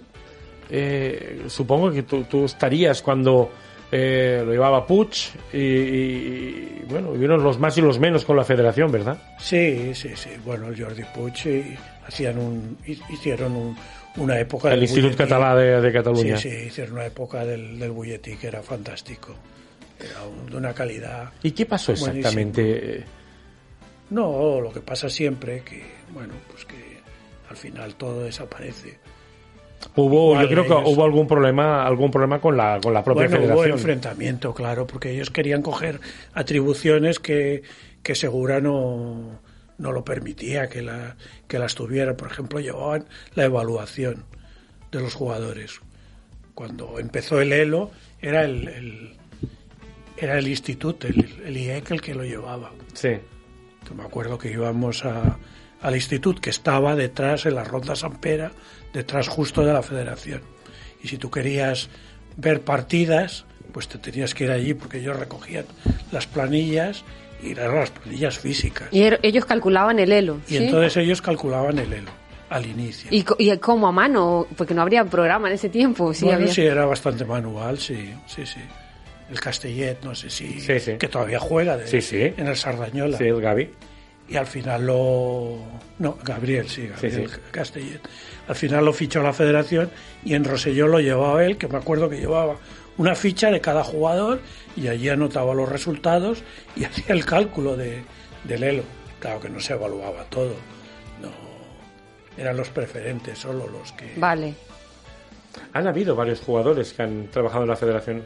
[0.69, 3.51] eh, supongo que tú, tú estarías cuando
[3.91, 5.09] eh, lo llevaba Puig
[5.53, 9.17] y, y, bueno, vieron los más y los menos con la federación, ¿verdad?
[9.39, 10.29] Sí, sí, sí.
[10.45, 11.75] Bueno, el Jordi Puig y
[12.07, 13.77] hacían un, hi- hicieron un-
[14.17, 15.17] una época El del Instituto.
[15.17, 16.37] Català de, de Cataluña.
[16.37, 19.35] Sí, sí, hicieron una época del, del bulletí que era fantástico.
[19.99, 21.31] Era un- de una calidad.
[21.43, 23.03] ¿Y qué pasó exactamente?
[24.09, 25.83] No, lo que pasa siempre que,
[26.13, 26.99] bueno, pues que
[27.49, 28.97] al final todo desaparece.
[29.95, 33.27] Hubo, yo creo que ellos- hubo algún problema, algún problema con la, con la propia
[33.27, 33.71] bueno, hubo federación.
[33.77, 35.99] enfrentamiento, claro, porque ellos querían coger
[36.33, 37.63] atribuciones que,
[38.03, 39.39] que Segura no,
[39.77, 41.15] no lo permitía que, la,
[41.47, 42.15] que las tuviera.
[42.17, 43.05] Por ejemplo, llevaban
[43.35, 44.25] la evaluación
[44.91, 45.79] de los jugadores.
[46.55, 49.13] Cuando empezó el ELO, era el, el-
[50.17, 52.71] era el instituto, el, el IEC el que lo llevaba.
[52.93, 53.11] Sí.
[53.87, 55.37] que me acuerdo que íbamos a-
[55.81, 58.51] al instituto que estaba detrás en la Ronda San Pera,
[58.93, 60.41] detrás justo de la federación.
[61.03, 61.89] Y si tú querías
[62.37, 65.65] ver partidas, pues te tenías que ir allí porque ellos recogían
[66.11, 67.03] las planillas
[67.41, 68.89] y eran las planillas físicas.
[68.91, 70.39] Y er- ellos calculaban el elo.
[70.47, 70.57] Y ¿sí?
[70.57, 72.11] entonces ellos calculaban el elo
[72.49, 73.09] al inicio.
[73.13, 74.47] ¿Y, co- y cómo a mano?
[74.57, 76.13] Porque no habría programa en ese tiempo.
[76.13, 76.53] Sí, bueno, había.
[76.53, 78.59] sí, era bastante manual, sí, sí, sí.
[79.29, 80.59] El Castellet, no sé si...
[80.59, 80.93] Sí, sí.
[80.97, 82.33] Que todavía juega de- Sí, sí.
[82.35, 83.15] en el Sardañola.
[83.17, 83.69] Sí, el Gaby.
[84.29, 85.57] Y al final lo
[85.97, 87.41] no Gabriel sí Gabriel Sí, sí.
[87.51, 88.01] Castellet
[88.47, 89.89] al final lo fichó la Federación
[90.23, 92.57] y en Roselló lo llevaba él que me acuerdo que llevaba
[92.99, 94.41] una ficha de cada jugador
[94.75, 96.43] y allí anotaba los resultados
[96.75, 98.03] y hacía el cálculo de,
[98.43, 98.83] del elo.
[99.19, 100.53] Claro que no se evaluaba todo,
[101.21, 101.31] no,
[102.37, 104.13] eran los preferentes solo los que...
[104.17, 104.53] Vale.
[105.73, 108.23] Han habido varios jugadores que han trabajado en la federación,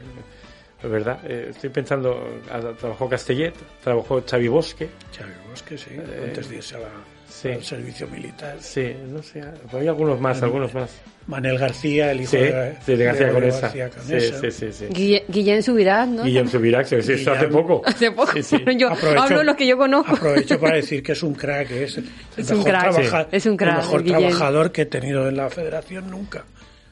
[0.84, 1.20] ¿verdad?
[1.26, 2.42] Eh, estoy pensando,
[2.80, 3.54] trabajó Castellet,
[3.84, 5.92] trabajó Xavi Bosque, Xavi Bosque, sí,
[6.24, 6.88] antes de irse a la-
[7.30, 7.50] sí.
[7.50, 8.58] al servicio militar.
[8.60, 10.92] sí, no sé, hay algunos más, algunos más.
[11.26, 13.62] Manel García, el hijo Sí, de, sí, de García Gregorio Conesa.
[13.68, 14.40] García Sí, Conesa.
[14.42, 14.86] sí, sí, sí.
[14.90, 16.24] Guille- Guillén Subirás, ¿no?
[16.26, 17.82] Guillem Subirac, sí, sí, esto hace poco.
[17.86, 18.34] Hace poco.
[18.34, 18.58] Sí, sí.
[18.78, 20.12] Yo Aprovecho- hablo de los que yo conozco.
[20.16, 23.30] Aprovecho para decir que es un crack, es el Es un mejor, crack, trabaja- sí.
[23.38, 26.44] Es un crack, el mejor trabajador que he tenido en la federación nunca.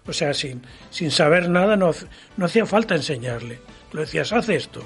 [0.08, 1.92] O sea, sin, sin saber nada no,
[2.38, 3.60] no hacía falta enseñarle.
[3.94, 4.82] Le decías, haz esto.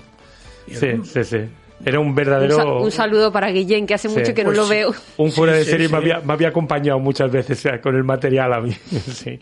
[0.68, 1.38] Y él, Sí, sí, sí.
[1.84, 2.56] Era un Un, verdadero...
[2.56, 4.18] sa- un saludo para Guillén, que hace Sí.
[4.18, 4.74] mucho que Pues no lo sí.
[4.74, 4.94] veo.
[5.18, 5.92] Un fuera Sí, de sí, serie sí.
[5.92, 8.72] Me, había, me había acompañado muchas veces o sea, con el material a mí.
[9.12, 9.40] sí,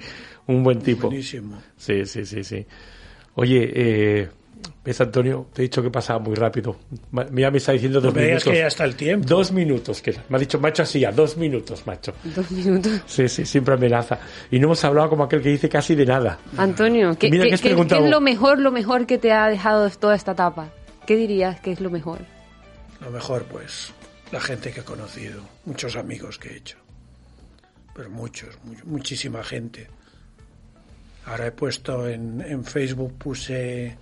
[0.47, 1.07] un buen tipo.
[1.07, 1.61] Buenísimo.
[1.77, 2.65] Sí, sí, sí, sí.
[3.35, 4.29] Oye, eh,
[4.83, 6.75] ves, Antonio, te he dicho que pasaba muy rápido.
[7.31, 8.43] Mira, me está diciendo No dos me minutos.
[8.45, 9.27] que ya está el tiempo.
[9.27, 12.13] Dos minutos, que me ha dicho macho así, ya, dos minutos, macho.
[12.23, 13.01] Dos minutos.
[13.05, 14.19] Sí, sí, siempre amenaza.
[14.51, 16.39] Y no hemos hablado como aquel que dice casi de nada.
[16.57, 18.03] Antonio, ¿qué, Mira qué- qué- qué preguntado.
[18.05, 20.69] es lo mejor, lo mejor que te ha dejado toda esta etapa?
[21.05, 22.19] ¿Qué dirías que es lo mejor?
[23.01, 23.91] Lo mejor, pues,
[24.31, 26.77] la gente que he conocido, muchos amigos que he hecho.
[27.95, 29.87] Pero muchos, mu- muchísima gente.
[31.25, 33.95] Ahora he puesto en, en Facebook, puse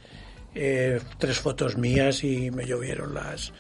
[0.56, 3.54] eh, tres fotos mías y me llovieron las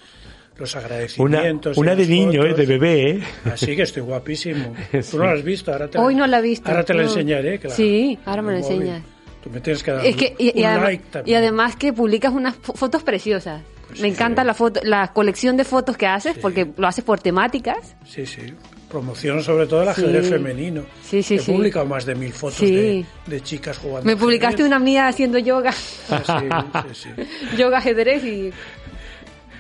[0.58, 1.76] los agradecimientos.
[1.76, 3.24] y una de niño, eh, de bebé, ¿eh?
[3.46, 4.76] Así que estoy guapísimo.
[4.92, 5.00] Sí.
[5.12, 6.70] Tú no lo has visto, ahora te Hoy no la he visto.
[6.70, 7.08] Ahora te la no.
[7.10, 7.60] enseñaré.
[7.64, 9.02] la- Sí, ahora me la enseñas.
[9.44, 11.38] Tú me tienes que dar Es que, y, y un además, like y también.
[11.38, 13.64] además que publicas unas fo- fotos preciosas.
[13.92, 17.20] Pues Me encanta la foto, la colección de fotos que haces, porque lo haces por
[17.20, 17.96] temáticas.
[18.06, 18.42] Sí, sí.
[18.90, 20.32] Promociono sobre todo el ajedrez Sí.
[20.32, 20.84] femenino.
[21.02, 21.52] Sí, sí, He sí.
[21.52, 22.72] publicado más de mil fotos Sí.
[22.76, 24.06] de, de chicas jugando.
[24.06, 24.68] Me publicaste ajedrez.
[24.68, 25.74] una mía haciendo yoga,
[26.10, 27.58] Ah, sí, sí, sí.
[27.58, 28.52] yoga ajedrez y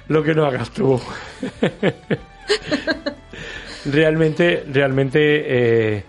[0.09, 0.99] Lo que no hagas tú.
[3.85, 5.19] realmente, realmente,
[5.97, 6.03] eh,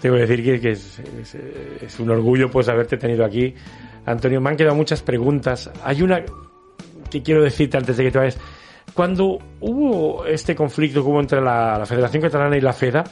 [0.00, 1.34] tengo que decir que, que es, es-
[1.82, 3.54] es un orgullo pues haberte tenido aquí.
[4.06, 5.70] Antonio, me han quedado muchas preguntas.
[5.84, 6.24] Hay una
[7.10, 8.38] que quiero decirte antes de que te vayas.
[8.94, 13.04] Cuando hubo este conflicto que hubo entre la, la Federación Catalana y la FEDA,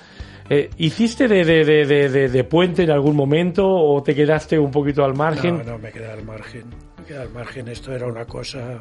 [0.51, 4.59] eh, ¿hiciste de, de, de, de- de- de puente en algún momento o te quedaste
[4.59, 5.59] un poquito al margen?
[5.59, 6.65] No, no, me quedé al margen.
[6.99, 7.69] Me quedé al margen.
[7.69, 8.79] Esto era una cosa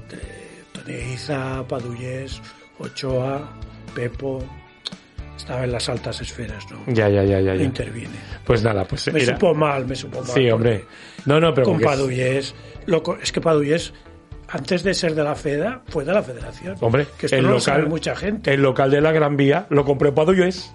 [0.00, 0.20] entre
[0.72, 2.40] Toneiza, Padullés,
[2.78, 3.50] Ochoa,
[3.94, 4.42] Pepo.
[5.36, 6.78] Estaba en las altas esferas, ¿no?
[6.92, 7.54] Ya, ya, ya, ya.
[7.54, 8.08] No intervine.
[8.44, 10.28] Pues nada, pues Me era- supo mal, me supo mal.
[10.30, 10.84] Sí, hombre.
[11.26, 12.54] No, no, pero Con porque es- Padullés.
[12.86, 13.92] Loco, es que Padullés,
[14.48, 16.76] antes de ser de la FEDA, fue de la Federación.
[16.80, 18.52] Hombre, que el no lo local, sabe mucha gente.
[18.54, 20.72] el local de la Gran Vía lo compró Padullés.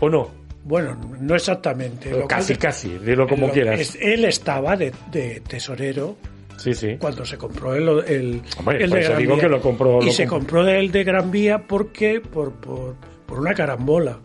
[0.00, 0.30] ¿O no?
[0.64, 2.10] Bueno, no exactamente.
[2.10, 2.98] Local casi, de- casi.
[2.98, 3.78] Dilo como lo- quieras.
[3.80, 6.16] es- él estaba de, de tesorero
[6.56, 6.96] Sí, sí.
[6.98, 9.42] cuando se compró el, el, Hombre, el de Gran digo Vía.
[9.44, 12.96] que lo compró- Y lo se comp- compró el de Gran Vía porque por, por,
[13.26, 14.18] por una carambola.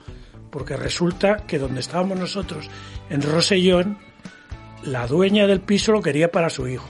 [0.50, 2.70] Porque resulta que donde estábamos nosotros,
[3.10, 3.98] en Rosellón,
[4.84, 6.90] la dueña del piso lo quería para su hijo.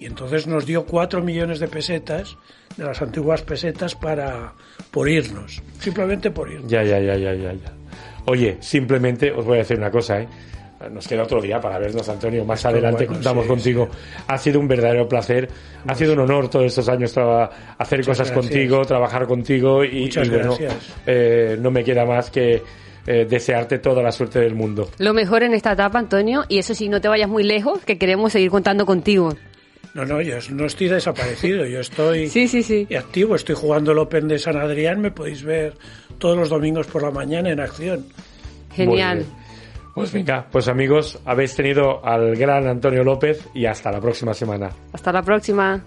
[0.00, 2.38] Y entonces nos dio cuatro millones de pesetas,
[2.76, 4.54] de las antiguas pesetas, para
[4.90, 5.62] por irnos.
[5.78, 6.70] Simplemente por irnos.
[6.70, 7.72] Ya, ya, ya, ya, ya, ya.
[8.24, 10.28] Oye, simplemente os voy a decir una cosa, ¿eh?
[10.90, 12.42] Nos queda otro día para vernos, Antonio.
[12.46, 13.88] Más adelante bueno, contamos sí, contigo.
[14.26, 15.46] Ha sido un verdadero placer.
[15.86, 17.14] Ha sido un honor todos estos años
[17.76, 18.38] hacer cosas gracias.
[18.38, 20.94] contigo, trabajar contigo y, Muchas y bueno, gracias.
[21.06, 22.62] eh, no me queda más que
[23.06, 24.88] eh, desearte toda la suerte del mundo.
[24.96, 26.44] lo mejor en esta etapa, Antonio.
[26.48, 29.34] Y eso sí, no te vayas muy lejos, que queremos seguir contando contigo.
[29.94, 31.66] No, no, yo no estoy desaparecido.
[31.66, 32.86] Yo estoy Sí, sí, sí.
[32.94, 33.34] activo.
[33.34, 35.00] Estoy jugando el Open de San Adrián.
[35.00, 35.74] Me podéis ver
[36.18, 38.06] todos los domingos por la mañana en acción.
[38.72, 39.24] Genial.
[39.94, 44.70] Pues venga, pues amigos, habéis tenido al gran Antonio López y hasta la próxima semana.
[44.92, 45.82] Hasta la próxima.